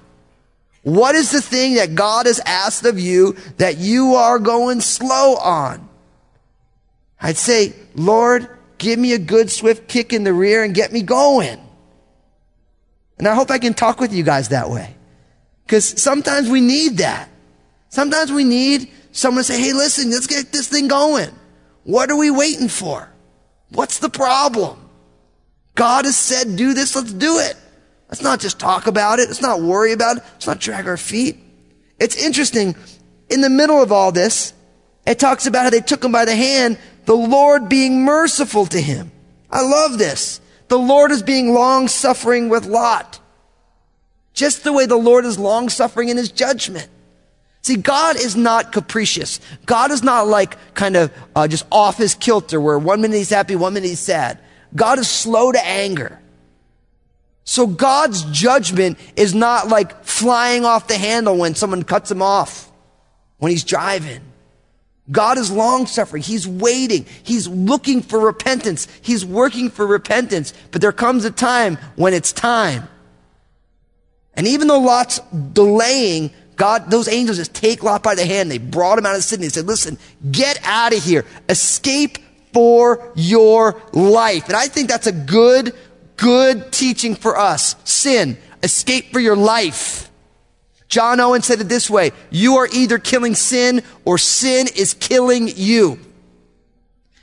What 0.82 1.14
is 1.14 1.30
the 1.30 1.42
thing 1.42 1.76
that 1.76 1.94
God 1.94 2.26
has 2.26 2.40
asked 2.40 2.84
of 2.84 3.00
you 3.00 3.38
that 3.58 3.78
you 3.78 4.16
are 4.16 4.40
going 4.40 4.82
slow 4.82 5.36
on? 5.36 5.88
I'd 7.22 7.38
say, 7.38 7.74
Lord, 7.94 8.50
give 8.80 8.98
me 8.98 9.14
a 9.14 9.20
good 9.20 9.52
swift 9.52 9.88
kick 9.88 10.14
in 10.14 10.24
the 10.24 10.34
rear 10.34 10.64
and 10.64 10.74
get 10.74 10.92
me 10.92 11.04
going. 11.04 11.60
And 13.18 13.28
I 13.28 13.36
hope 13.36 13.50
I 13.52 13.60
can 13.60 13.74
talk 13.74 14.00
with 14.00 14.14
you 14.14 14.24
guys 14.24 14.50
that 14.50 14.70
way. 14.70 14.96
Because 15.66 16.02
sometimes 16.02 16.50
we 16.50 16.62
need 16.62 16.98
that. 16.98 17.30
Sometimes 17.90 18.32
we 18.32 18.44
need 18.44 18.92
someone 19.12 19.44
to 19.44 19.54
say, 19.54 19.60
hey, 19.60 19.74
listen, 19.74 20.12
let's 20.12 20.28
get 20.28 20.52
this 20.52 20.68
thing 20.68 20.88
going. 20.88 21.30
What 21.84 22.12
are 22.12 22.18
we 22.18 22.30
waiting 22.30 22.68
for? 22.68 23.10
What's 23.70 24.00
the 24.00 24.10
problem? 24.10 24.90
God 25.76 26.06
has 26.06 26.18
said, 26.18 26.56
do 26.56 26.74
this, 26.74 26.96
let's 26.96 27.14
do 27.14 27.40
it. 27.40 27.56
Let's 28.10 28.22
not 28.22 28.40
just 28.40 28.60
talk 28.60 28.88
about 28.88 29.20
it. 29.20 29.28
Let's 29.28 29.42
not 29.42 29.62
worry 29.62 29.92
about 29.92 30.18
it. 30.18 30.24
Let's 30.34 30.48
not 30.48 30.60
drag 30.60 30.88
our 30.88 30.98
feet. 30.98 31.38
It's 32.00 32.16
interesting. 32.16 32.76
In 33.30 33.42
the 33.42 33.50
middle 33.50 33.82
of 33.82 33.92
all 33.92 34.12
this, 34.12 34.54
it 35.08 35.20
talks 35.20 35.48
about 35.48 35.64
how 35.64 35.70
they 35.70 35.82
took 35.82 36.04
him 36.04 36.12
by 36.12 36.26
the 36.26 36.36
hand, 36.36 36.78
the 37.06 37.16
Lord 37.16 37.70
being 37.70 38.04
merciful 38.04 38.66
to 38.68 38.80
him. 38.80 39.12
I 39.50 39.62
love 39.62 39.98
this. 39.98 40.40
The 40.68 40.78
Lord 40.78 41.12
is 41.12 41.24
being 41.24 41.54
long 41.54 41.88
suffering 41.88 42.50
with 42.50 42.66
Lot. 42.66 43.20
Just 44.34 44.64
the 44.64 44.74
way 44.74 44.86
the 44.86 44.98
Lord 44.98 45.26
is 45.26 45.40
long 45.40 45.70
suffering 45.70 46.10
in 46.10 46.18
his 46.18 46.32
judgment. 46.32 46.90
See, 47.62 47.78
God 47.78 48.16
is 48.18 48.36
not 48.36 48.72
capricious. 48.72 49.40
God 49.66 49.92
is 49.92 50.04
not 50.04 50.28
like 50.28 50.58
kind 50.76 50.96
of 50.96 51.12
uh, 51.36 51.48
just 51.48 51.66
off 51.72 51.98
his 51.98 52.14
kilter 52.14 52.62
where 52.62 52.78
one 52.78 53.02
minute 53.02 53.18
he's 53.18 53.30
happy, 53.30 53.56
one 53.56 53.74
minute 53.74 53.88
he's 53.88 54.00
sad. 54.00 54.40
God 54.76 55.00
is 55.00 55.10
slow 55.10 55.52
to 55.52 55.66
anger. 55.66 56.20
So 57.44 57.66
God's 57.66 58.24
judgment 58.26 59.00
is 59.16 59.34
not 59.34 59.68
like 59.68 60.04
flying 60.04 60.66
off 60.66 60.88
the 60.88 60.98
handle 60.98 61.38
when 61.38 61.56
someone 61.56 61.84
cuts 61.84 62.12
him 62.12 62.22
off 62.22 62.72
when 63.38 63.52
he's 63.52 63.64
driving. 63.64 64.22
God 65.12 65.38
is 65.38 65.52
long 65.52 65.86
suffering. 65.86 66.24
He's 66.24 66.48
waiting. 66.48 67.06
He's 67.24 67.48
looking 67.48 68.02
for 68.02 68.20
repentance. 68.20 68.88
He's 69.02 69.24
working 69.24 69.70
for 69.70 69.86
repentance. 69.86 70.54
But 70.72 70.82
there 70.82 70.92
comes 70.92 71.26
a 71.26 71.32
time 71.32 71.78
when 71.96 72.14
it's 72.14 72.34
time. 72.34 72.88
And 74.34 74.48
even 74.48 74.68
though 74.68 74.80
Lot's 74.80 75.20
delaying, 75.54 76.32
God, 76.56 76.90
those 76.90 77.08
angels 77.08 77.38
just 77.38 77.54
take 77.54 77.84
Lot 77.84 78.02
by 78.02 78.16
the 78.16 78.26
hand. 78.26 78.50
They 78.50 78.58
brought 78.58 78.98
him 78.98 79.06
out 79.06 79.12
of 79.12 79.20
the 79.20 79.22
city. 79.22 79.44
They 79.44 79.50
said, 79.50 79.68
listen, 79.68 79.98
get 80.32 80.60
out 80.64 80.94
of 80.94 81.04
here. 81.04 81.26
Escape 81.50 82.18
for 82.52 83.12
your 83.16 83.82
life. 83.94 84.48
And 84.48 84.56
I 84.56 84.68
think 84.68 84.90
that's 84.90 85.08
a 85.08 85.12
good, 85.12 85.76
good 86.18 86.72
teaching 86.72 87.14
for 87.16 87.38
us. 87.38 87.76
Sin. 87.84 88.38
Escape 88.64 89.12
for 89.14 89.20
your 89.20 89.36
life. 89.36 90.10
John 90.88 91.20
Owen 91.20 91.42
said 91.42 91.62
it 91.62 91.70
this 91.70 91.90
way 91.90 92.12
You 92.30 92.58
are 92.58 92.68
either 92.72 93.00
killing 93.00 93.36
sin 93.36 93.84
or 94.06 94.18
sin 94.18 94.68
is 94.76 94.94
killing 94.94 95.50
you. 95.56 96.00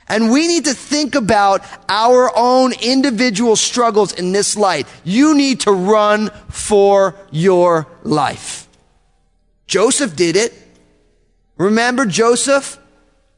And 0.07 0.31
we 0.31 0.47
need 0.47 0.65
to 0.65 0.73
think 0.73 1.15
about 1.15 1.63
our 1.87 2.31
own 2.35 2.73
individual 2.81 3.55
struggles 3.55 4.13
in 4.13 4.33
this 4.33 4.57
light. 4.57 4.87
You 5.03 5.33
need 5.33 5.61
to 5.61 5.71
run 5.71 6.29
for 6.49 7.15
your 7.31 7.87
life. 8.03 8.67
Joseph 9.65 10.15
did 10.15 10.35
it. 10.35 10.53
Remember 11.57 12.05
Joseph? 12.05 12.77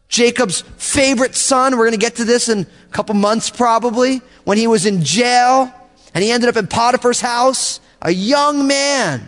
Jacob's 0.08 0.62
favorite 0.78 1.36
son. 1.36 1.74
We're 1.78 1.86
going 1.86 1.92
to 1.92 1.98
get 1.98 2.16
to 2.16 2.26
this 2.26 2.50
in 2.50 2.62
a 2.62 2.92
couple 2.92 3.16
months 3.16 3.50
probably. 3.50 4.22
When 4.44 4.58
he 4.58 4.68
was 4.68 4.86
in 4.86 5.04
jail 5.04 5.72
and 6.14 6.24
he 6.24 6.32
ended 6.32 6.50
up 6.50 6.58
in 6.58 6.68
Potiphar's 6.68 7.22
house, 7.22 7.80
a 8.02 8.12
young 8.12 8.68
man. 8.68 9.28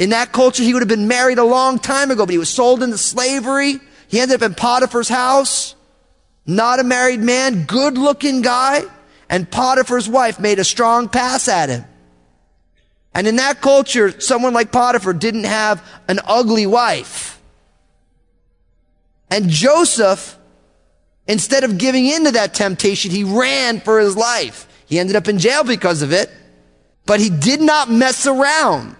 In 0.00 0.10
that 0.10 0.32
culture, 0.32 0.62
he 0.62 0.72
would 0.72 0.80
have 0.80 0.88
been 0.88 1.08
married 1.08 1.36
a 1.36 1.44
long 1.44 1.78
time 1.78 2.10
ago, 2.10 2.24
but 2.24 2.32
he 2.32 2.38
was 2.38 2.48
sold 2.48 2.82
into 2.82 2.96
slavery. 2.96 3.78
He 4.08 4.18
ended 4.18 4.42
up 4.42 4.50
in 4.50 4.54
Potiphar's 4.54 5.10
house. 5.10 5.74
Not 6.46 6.80
a 6.80 6.84
married 6.84 7.20
man, 7.20 7.66
good 7.66 7.98
looking 7.98 8.40
guy. 8.40 8.84
And 9.28 9.48
Potiphar's 9.50 10.08
wife 10.08 10.40
made 10.40 10.58
a 10.58 10.64
strong 10.64 11.10
pass 11.10 11.48
at 11.48 11.68
him. 11.68 11.84
And 13.12 13.26
in 13.26 13.36
that 13.36 13.60
culture, 13.60 14.18
someone 14.22 14.54
like 14.54 14.72
Potiphar 14.72 15.12
didn't 15.12 15.44
have 15.44 15.86
an 16.08 16.20
ugly 16.24 16.64
wife. 16.64 17.38
And 19.28 19.50
Joseph, 19.50 20.38
instead 21.26 21.62
of 21.62 21.76
giving 21.76 22.06
in 22.06 22.24
to 22.24 22.30
that 22.30 22.54
temptation, 22.54 23.10
he 23.10 23.22
ran 23.22 23.80
for 23.82 24.00
his 24.00 24.16
life. 24.16 24.66
He 24.86 24.98
ended 24.98 25.14
up 25.14 25.28
in 25.28 25.38
jail 25.38 25.62
because 25.62 26.00
of 26.00 26.10
it, 26.10 26.30
but 27.04 27.20
he 27.20 27.28
did 27.28 27.60
not 27.60 27.90
mess 27.90 28.26
around. 28.26 28.96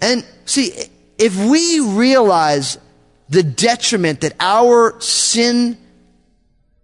And 0.00 0.24
see, 0.44 0.72
if 1.18 1.36
we 1.36 1.80
realize 1.80 2.78
the 3.28 3.42
detriment 3.42 4.22
that 4.22 4.34
our 4.40 5.00
sin 5.00 5.76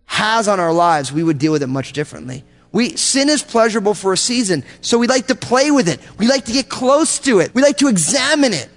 has 0.05 0.49
on 0.49 0.61
our 0.61 0.73
lives, 0.73 1.13
we 1.13 1.23
would 1.23 1.39
deal 1.39 1.53
with 1.53 1.63
it 1.63 1.69
much 1.69 1.93
differently. 1.93 2.45
We, 2.73 2.97
sin 2.97 3.29
is 3.29 3.43
pleasurable 3.43 3.95
for 3.95 4.13
a 4.13 4.17
season, 4.17 4.63
so 4.81 4.99
we 4.99 5.07
like 5.07 5.29
to 5.29 5.35
play 5.35 5.71
with 5.71 5.89
it. 5.89 6.01
We 6.19 6.29
like 6.29 6.45
to 6.45 6.53
get 6.53 6.69
close 6.69 7.19
to 7.21 7.41
it. 7.41 7.55
We 7.55 7.63
like 7.63 7.79
to 7.79 7.89
examine 7.89 8.53
it 8.53 8.69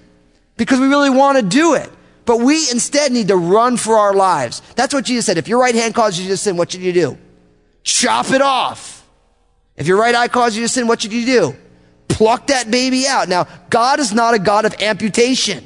because 0.57 0.79
we 0.79 0.87
really 0.87 1.09
want 1.09 1.37
to 1.37 1.43
do 1.43 1.75
it. 1.75 1.89
But 2.25 2.39
we 2.39 2.69
instead 2.69 3.11
need 3.11 3.27
to 3.29 3.35
run 3.35 3.75
for 3.75 3.97
our 3.97 4.13
lives. 4.13 4.61
That's 4.75 4.93
what 4.93 5.03
Jesus 5.03 5.25
said. 5.25 5.37
If 5.37 5.47
your 5.47 5.59
right 5.59 5.73
hand 5.73 5.95
causes 5.95 6.21
you 6.21 6.29
to 6.29 6.37
sin, 6.37 6.57
what 6.57 6.71
should 6.71 6.81
you 6.81 6.93
do? 6.93 7.17
Chop 7.83 8.31
it 8.31 8.41
off. 8.41 9.07
If 9.75 9.87
your 9.87 9.97
right 9.97 10.13
eye 10.13 10.27
causes 10.27 10.57
you 10.57 10.63
to 10.63 10.69
sin, 10.69 10.87
what 10.87 11.01
should 11.01 11.13
you 11.13 11.25
do? 11.25 11.55
Pluck 12.19 12.47
that 12.47 12.69
baby 12.69 13.07
out. 13.07 13.29
Now, 13.29 13.47
God 13.69 14.01
is 14.01 14.13
not 14.13 14.33
a 14.33 14.39
God 14.39 14.65
of 14.65 14.75
amputation. 14.81 15.65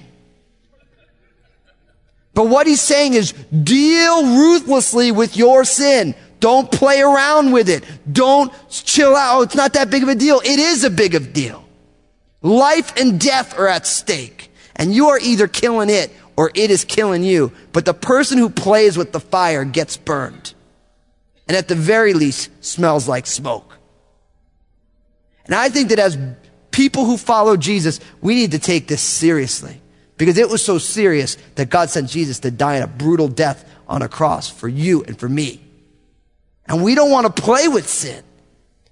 But 2.35 2.47
what 2.47 2.67
he's 2.67 2.79
saying 2.79 3.15
is 3.15 3.31
deal 3.31 4.23
ruthlessly 4.23 5.11
with 5.11 5.35
your 5.35 5.65
sin. 5.65 6.13
Don't 6.39 6.71
play 6.71 7.01
around 7.01 7.53
with 7.53 7.69
it. 7.69 7.83
Don't 8.11 8.53
chill 8.69 9.15
out. 9.15 9.39
Oh, 9.39 9.41
it's 9.41 9.55
not 9.55 9.73
that 9.73 9.89
big 9.89 10.03
of 10.03 10.09
a 10.09 10.13
deal. 10.13 10.41
It 10.45 10.59
is 10.59 10.83
a 10.83 10.91
big 10.91 11.15
of 11.15 11.33
deal. 11.33 11.67
Life 12.43 12.95
and 12.97 13.19
death 13.19 13.57
are 13.57 13.67
at 13.67 13.87
stake. 13.87 14.51
And 14.75 14.93
you 14.93 15.07
are 15.07 15.17
either 15.17 15.47
killing 15.47 15.89
it 15.89 16.11
or 16.35 16.51
it 16.53 16.69
is 16.69 16.85
killing 16.85 17.23
you. 17.23 17.51
But 17.71 17.85
the 17.85 17.95
person 17.95 18.37
who 18.37 18.51
plays 18.51 18.95
with 18.95 19.11
the 19.11 19.19
fire 19.19 19.65
gets 19.65 19.97
burned. 19.97 20.53
And 21.47 21.57
at 21.57 21.67
the 21.67 21.73
very 21.73 22.13
least 22.13 22.51
smells 22.63 23.07
like 23.07 23.25
smoke. 23.25 23.79
And 25.47 25.55
I 25.55 25.69
think 25.69 25.89
that 25.89 25.97
as 25.97 26.15
people 26.73 27.05
who 27.05 27.15
follow 27.15 27.55
Jesus, 27.55 28.01
we 28.19 28.35
need 28.35 28.51
to 28.51 28.59
take 28.59 28.87
this 28.89 29.01
seriously. 29.01 29.79
Because 30.17 30.37
it 30.37 30.49
was 30.49 30.63
so 30.63 30.77
serious 30.77 31.37
that 31.55 31.69
God 31.69 31.89
sent 31.89 32.09
Jesus 32.09 32.39
to 32.39 32.51
die 32.51 32.75
a 32.75 32.87
brutal 32.87 33.29
death 33.29 33.69
on 33.87 34.01
a 34.01 34.09
cross 34.09 34.49
for 34.49 34.67
you 34.67 35.03
and 35.03 35.17
for 35.17 35.29
me. 35.29 35.61
And 36.65 36.83
we 36.83 36.95
don't 36.95 37.11
want 37.11 37.33
to 37.33 37.41
play 37.41 37.67
with 37.67 37.87
sin. 37.87 38.23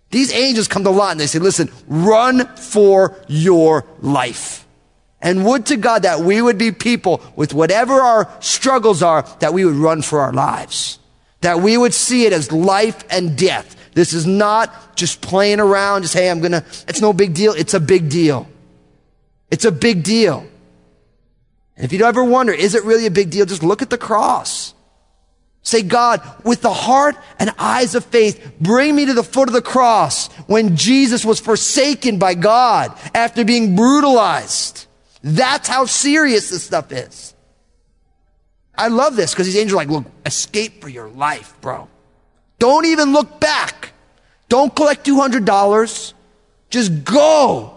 These 0.10 0.34
angels 0.34 0.68
come 0.68 0.84
to 0.84 0.90
Lot 0.90 1.12
and 1.12 1.20
they 1.20 1.28
say, 1.28 1.40
listen, 1.40 1.70
run 1.88 2.46
for 2.56 3.18
your 3.28 3.86
life. 4.02 4.66
And 5.22 5.46
would 5.46 5.68
to 5.68 5.78
God 5.78 6.02
that 6.02 6.22
we 6.22 6.42
would 6.42 6.58
be 6.58 6.72
people 6.72 7.22
with 7.36 7.54
whatever 7.54 7.94
our 7.94 8.30
struggles 8.42 9.04
are, 9.04 9.22
that 9.40 9.54
we 9.54 9.64
would 9.64 9.76
run 9.76 10.02
for 10.02 10.20
our 10.20 10.34
lives. 10.34 11.00
That 11.42 11.62
we 11.62 11.78
would 11.78 11.94
see 11.94 12.26
it 12.26 12.34
as 12.34 12.52
life 12.52 13.04
and 13.10 13.38
death. 13.38 13.76
This 13.94 14.14
is 14.14 14.26
not 14.26 14.96
just 14.96 15.22
playing 15.22 15.60
around, 15.60 16.04
just, 16.04 16.14
hey, 16.14 16.30
I'm 16.30 16.42
gonna, 16.42 16.64
it's 16.88 17.02
no 17.02 17.14
big 17.14 17.34
deal. 17.34 17.54
It's 17.54 17.74
a 17.74 17.80
big 17.80 18.10
deal. 18.10 18.48
It's 19.50 19.66
a 19.66 19.72
big 19.72 20.04
deal. 20.04 20.46
And 21.76 21.86
if 21.86 21.92
you 21.92 22.04
ever 22.06 22.24
wonder, 22.24 22.54
is 22.54 22.76
it 22.76 22.84
really 22.84 23.06
a 23.06 23.12
big 23.12 23.30
deal? 23.30 23.46
Just 23.46 23.64
look 23.64 23.82
at 23.82 23.90
the 23.90 23.98
cross. 23.98 24.74
Say, 25.64 25.84
God, 25.84 26.22
with 26.44 26.62
the 26.62 26.74
heart 26.74 27.16
and 27.38 27.52
eyes 27.60 27.94
of 27.94 28.04
faith, 28.06 28.54
bring 28.60 28.96
me 28.96 29.06
to 29.06 29.14
the 29.14 29.24
foot 29.24 29.48
of 29.48 29.54
the 29.54 29.62
cross 29.62 30.28
when 30.48 30.76
Jesus 30.76 31.24
was 31.24 31.40
forsaken 31.40 32.18
by 32.18 32.34
God 32.34 32.98
after 33.14 33.46
being 33.46 33.76
brutalized. 33.76 34.88
That's 35.24 35.68
how 35.68 35.86
serious 35.86 36.50
this 36.50 36.64
stuff 36.64 36.92
is. 36.92 37.36
I 38.76 38.88
love 38.88 39.16
this 39.16 39.34
because 39.34 39.46
these 39.46 39.58
angels 39.58 39.74
are 39.74 39.86
like, 39.86 39.90
look, 39.90 40.06
escape 40.26 40.82
for 40.82 40.90
your 40.90 41.10
life, 41.10 41.54
bro. 41.62 41.88
Don't 42.62 42.86
even 42.86 43.12
look 43.12 43.40
back. 43.40 43.92
Don't 44.48 44.76
collect 44.76 45.04
$200. 45.08 46.14
Just 46.70 47.04
go 47.04 47.76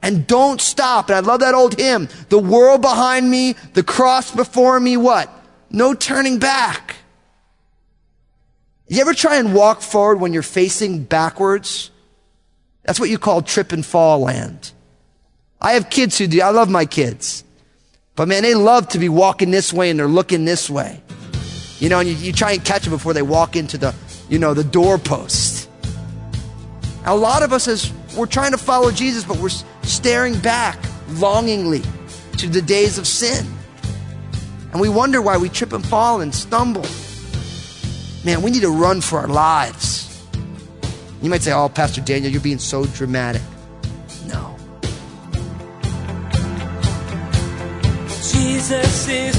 and 0.00 0.26
don't 0.26 0.58
stop. 0.58 1.10
And 1.10 1.16
I 1.16 1.20
love 1.20 1.40
that 1.40 1.52
old 1.52 1.78
hymn. 1.78 2.08
The 2.30 2.38
world 2.38 2.80
behind 2.80 3.30
me, 3.30 3.56
the 3.74 3.82
cross 3.82 4.34
before 4.34 4.80
me, 4.80 4.96
what? 4.96 5.28
No 5.68 5.92
turning 5.92 6.38
back. 6.38 6.96
You 8.88 9.02
ever 9.02 9.12
try 9.12 9.36
and 9.36 9.54
walk 9.54 9.82
forward 9.82 10.18
when 10.18 10.32
you're 10.32 10.42
facing 10.42 11.04
backwards? 11.04 11.90
That's 12.84 12.98
what 12.98 13.10
you 13.10 13.18
call 13.18 13.42
trip 13.42 13.70
and 13.70 13.84
fall 13.84 14.20
land. 14.20 14.72
I 15.60 15.72
have 15.72 15.90
kids 15.90 16.16
who 16.16 16.26
do. 16.26 16.40
I 16.40 16.48
love 16.52 16.70
my 16.70 16.86
kids. 16.86 17.44
But 18.16 18.28
man, 18.28 18.44
they 18.44 18.54
love 18.54 18.88
to 18.88 18.98
be 18.98 19.10
walking 19.10 19.50
this 19.50 19.74
way 19.74 19.90
and 19.90 19.98
they're 19.98 20.06
looking 20.06 20.46
this 20.46 20.70
way. 20.70 21.02
You 21.80 21.90
know, 21.90 21.98
and 21.98 22.08
you, 22.08 22.14
you 22.14 22.32
try 22.32 22.52
and 22.52 22.64
catch 22.64 22.84
them 22.84 22.92
before 22.92 23.12
they 23.12 23.20
walk 23.20 23.56
into 23.56 23.76
the, 23.76 23.94
you 24.32 24.38
know, 24.38 24.54
the 24.54 24.64
doorpost. 24.64 25.68
A 27.04 27.14
lot 27.14 27.42
of 27.42 27.52
us 27.52 27.68
as 27.68 27.92
we're 28.16 28.24
trying 28.24 28.52
to 28.52 28.58
follow 28.58 28.90
Jesus, 28.90 29.24
but 29.24 29.36
we're 29.36 29.50
staring 29.82 30.38
back 30.38 30.78
longingly 31.10 31.82
to 32.38 32.48
the 32.48 32.62
days 32.62 32.96
of 32.96 33.06
sin. 33.06 33.46
And 34.72 34.80
we 34.80 34.88
wonder 34.88 35.20
why 35.20 35.36
we 35.36 35.50
trip 35.50 35.74
and 35.74 35.86
fall 35.86 36.22
and 36.22 36.34
stumble. 36.34 36.86
Man, 38.24 38.40
we 38.40 38.50
need 38.50 38.62
to 38.62 38.70
run 38.70 39.02
for 39.02 39.18
our 39.18 39.28
lives. 39.28 40.26
You 41.20 41.28
might 41.28 41.42
say, 41.42 41.52
Oh, 41.52 41.68
Pastor 41.68 42.00
Daniel, 42.00 42.32
you're 42.32 42.40
being 42.40 42.58
so 42.58 42.86
dramatic. 42.86 43.42
No. 44.28 44.56
Jesus 48.08 49.08
is 49.08 49.36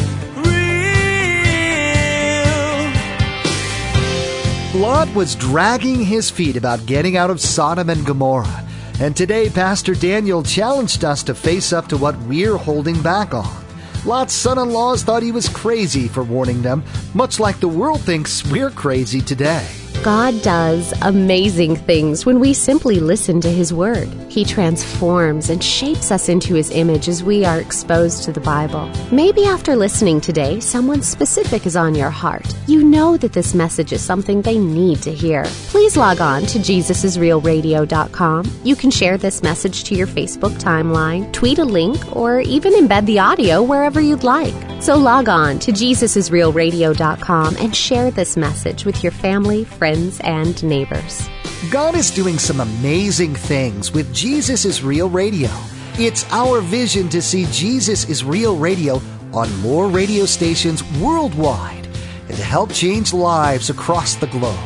Lot 4.74 5.14
was 5.14 5.36
dragging 5.36 6.04
his 6.04 6.32
feet 6.32 6.58
about 6.58 6.88
getting 6.88 7.16
out 7.16 7.30
of 7.30 7.40
Sodom 7.40 7.92
and 7.92 8.04
Gomorrah. 8.04 8.66
And 9.00 9.16
today, 9.16 9.48
Pastor 9.52 9.94
Daniel 9.94 10.42
challenged 10.42 11.06
us 11.06 11.22
to 11.24 11.36
face 11.36 11.72
up 11.72 11.88
to 11.90 11.98
what 11.98 12.20
we're 12.24 12.58
holding 12.58 13.00
back 13.04 13.36
on. 13.36 13.64
Lot's 14.04 14.34
son 14.34 14.58
in 14.58 14.74
laws 14.74 15.04
thought 15.04 15.22
he 15.22 15.32
was 15.32 15.48
crazy 15.48 16.08
for 16.08 16.24
warning 16.24 16.64
them, 16.64 16.84
much 17.14 17.40
like 17.40 17.60
the 17.60 17.68
world 17.68 18.02
thinks 18.02 18.44
we're 18.48 18.72
crazy 18.72 19.22
today. 19.22 19.83
God 20.04 20.42
does 20.42 20.94
amazing 21.02 21.78
things 21.78 22.26
when 22.26 22.42
we 22.42 22.54
simply 22.54 23.00
listen 23.00 23.40
to 23.40 23.50
His 23.50 23.74
Word. 23.74 24.10
He 24.28 24.44
transforms 24.44 25.50
and 25.50 25.64
shapes 25.64 26.12
us 26.12 26.28
into 26.28 26.56
His 26.56 26.72
image 26.72 27.08
as 27.08 27.24
we 27.24 27.46
are 27.46 27.62
exposed 27.62 28.26
to 28.26 28.34
the 28.34 28.42
Bible. 28.42 28.92
Maybe 29.14 29.46
after 29.46 29.78
listening 29.78 30.20
today, 30.20 30.60
someone 30.60 31.02
specific 31.02 31.66
is 31.66 31.78
on 31.78 31.96
your 31.96 32.10
heart. 32.10 32.54
You 32.68 32.84
know 32.84 33.16
that 33.16 33.32
this 33.32 33.54
message 33.54 33.94
is 33.94 34.02
something 34.02 34.42
they 34.42 34.58
need 34.58 35.02
to 35.04 35.14
hear. 35.14 35.46
Please 35.70 35.96
log 35.96 36.20
on 36.20 36.42
to 36.48 36.60
JesusIsRealRadio.com. 36.60 38.52
You 38.66 38.76
can 38.76 38.92
share 38.92 39.18
this 39.18 39.42
message 39.42 39.86
to 39.86 39.96
your 39.96 40.08
Facebook 40.08 40.62
timeline, 40.62 41.32
tweet 41.32 41.60
a 41.60 41.66
link, 41.66 42.14
or 42.14 42.42
even 42.42 42.74
embed 42.74 43.06
the 43.06 43.20
audio 43.20 43.64
wherever 43.64 44.02
you'd 44.02 44.26
like. 44.26 44.54
So 44.82 44.98
log 44.98 45.30
on 45.30 45.60
to 45.60 45.72
JesusIsRealRadio.com 45.72 47.56
and 47.56 47.74
share 47.74 48.12
this 48.12 48.36
message 48.36 48.84
with 48.84 49.02
your 49.02 49.14
family, 49.14 49.64
friends, 49.94 50.20
and 50.22 50.64
neighbors. 50.64 51.30
God 51.70 51.96
is 51.96 52.10
doing 52.10 52.40
some 52.40 52.60
amazing 52.60 53.36
things 53.36 53.92
with 53.92 54.14
Jesus 54.14 54.66
is 54.66 54.84
Real 54.84 55.10
Radio. 55.10 55.50
It's 56.00 56.26
our 56.32 56.62
vision 56.62 57.10
to 57.10 57.22
see 57.22 57.46
Jesus 57.52 58.10
is 58.10 58.24
Real 58.24 58.58
Radio 58.58 59.00
on 59.34 59.56
more 59.60 59.88
radio 59.88 60.26
stations 60.26 60.84
worldwide 61.00 61.86
and 62.28 62.38
to 62.38 62.44
help 62.44 62.72
change 62.72 63.14
lives 63.14 63.70
across 63.70 64.16
the 64.16 64.28
globe. 64.28 64.58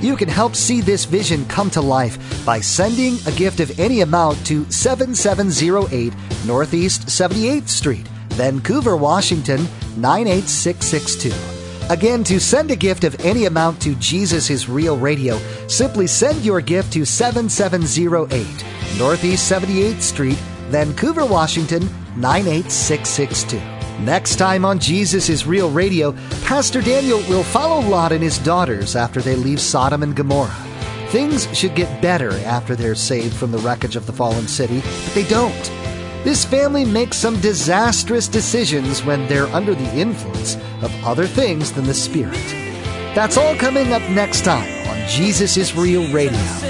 You 0.00 0.16
can 0.16 0.28
help 0.28 0.56
see 0.56 0.80
this 0.80 1.04
vision 1.04 1.44
come 1.44 1.68
to 1.70 1.82
life 1.82 2.16
by 2.46 2.60
sending 2.60 3.18
a 3.26 3.32
gift 3.32 3.60
of 3.60 3.78
any 3.78 4.00
amount 4.00 4.46
to 4.46 4.64
7708 4.70 6.14
Northeast 6.46 7.02
78th 7.06 7.68
Street, 7.68 8.08
Vancouver, 8.30 8.96
Washington 8.96 9.60
98662. 9.98 11.59
Again, 11.90 12.22
to 12.22 12.38
send 12.38 12.70
a 12.70 12.76
gift 12.76 13.02
of 13.02 13.18
any 13.24 13.46
amount 13.46 13.82
to 13.82 13.96
Jesus 13.96 14.48
is 14.48 14.68
Real 14.68 14.96
Radio, 14.96 15.38
simply 15.66 16.06
send 16.06 16.44
your 16.44 16.60
gift 16.60 16.92
to 16.92 17.04
7708 17.04 18.46
Northeast 18.96 19.50
78th 19.50 20.00
Street, 20.00 20.38
Vancouver, 20.68 21.26
Washington 21.26 21.82
98662. 22.16 23.58
Next 24.04 24.36
time 24.36 24.64
on 24.64 24.78
Jesus 24.78 25.28
is 25.28 25.48
Real 25.48 25.68
Radio, 25.68 26.12
Pastor 26.44 26.80
Daniel 26.80 27.18
will 27.28 27.42
follow 27.42 27.80
Lot 27.80 28.12
and 28.12 28.22
his 28.22 28.38
daughters 28.38 28.94
after 28.94 29.20
they 29.20 29.34
leave 29.34 29.60
Sodom 29.60 30.04
and 30.04 30.14
Gomorrah. 30.14 30.54
Things 31.08 31.48
should 31.58 31.74
get 31.74 32.00
better 32.00 32.30
after 32.44 32.76
they're 32.76 32.94
saved 32.94 33.34
from 33.34 33.50
the 33.50 33.58
wreckage 33.58 33.96
of 33.96 34.06
the 34.06 34.12
fallen 34.12 34.46
city, 34.46 34.78
but 34.80 35.14
they 35.14 35.24
don't. 35.24 35.79
This 36.22 36.44
family 36.44 36.84
makes 36.84 37.16
some 37.16 37.40
disastrous 37.40 38.28
decisions 38.28 39.02
when 39.02 39.26
they're 39.26 39.46
under 39.48 39.74
the 39.74 39.98
influence 39.98 40.56
of 40.82 40.92
other 41.04 41.26
things 41.26 41.72
than 41.72 41.84
the 41.84 41.94
Spirit. 41.94 42.34
That's 43.14 43.38
all 43.38 43.56
coming 43.56 43.92
up 43.94 44.02
next 44.10 44.44
time 44.44 44.86
on 44.88 45.08
Jesus 45.08 45.56
is 45.56 45.74
Real 45.74 46.12
Radio. 46.12 46.69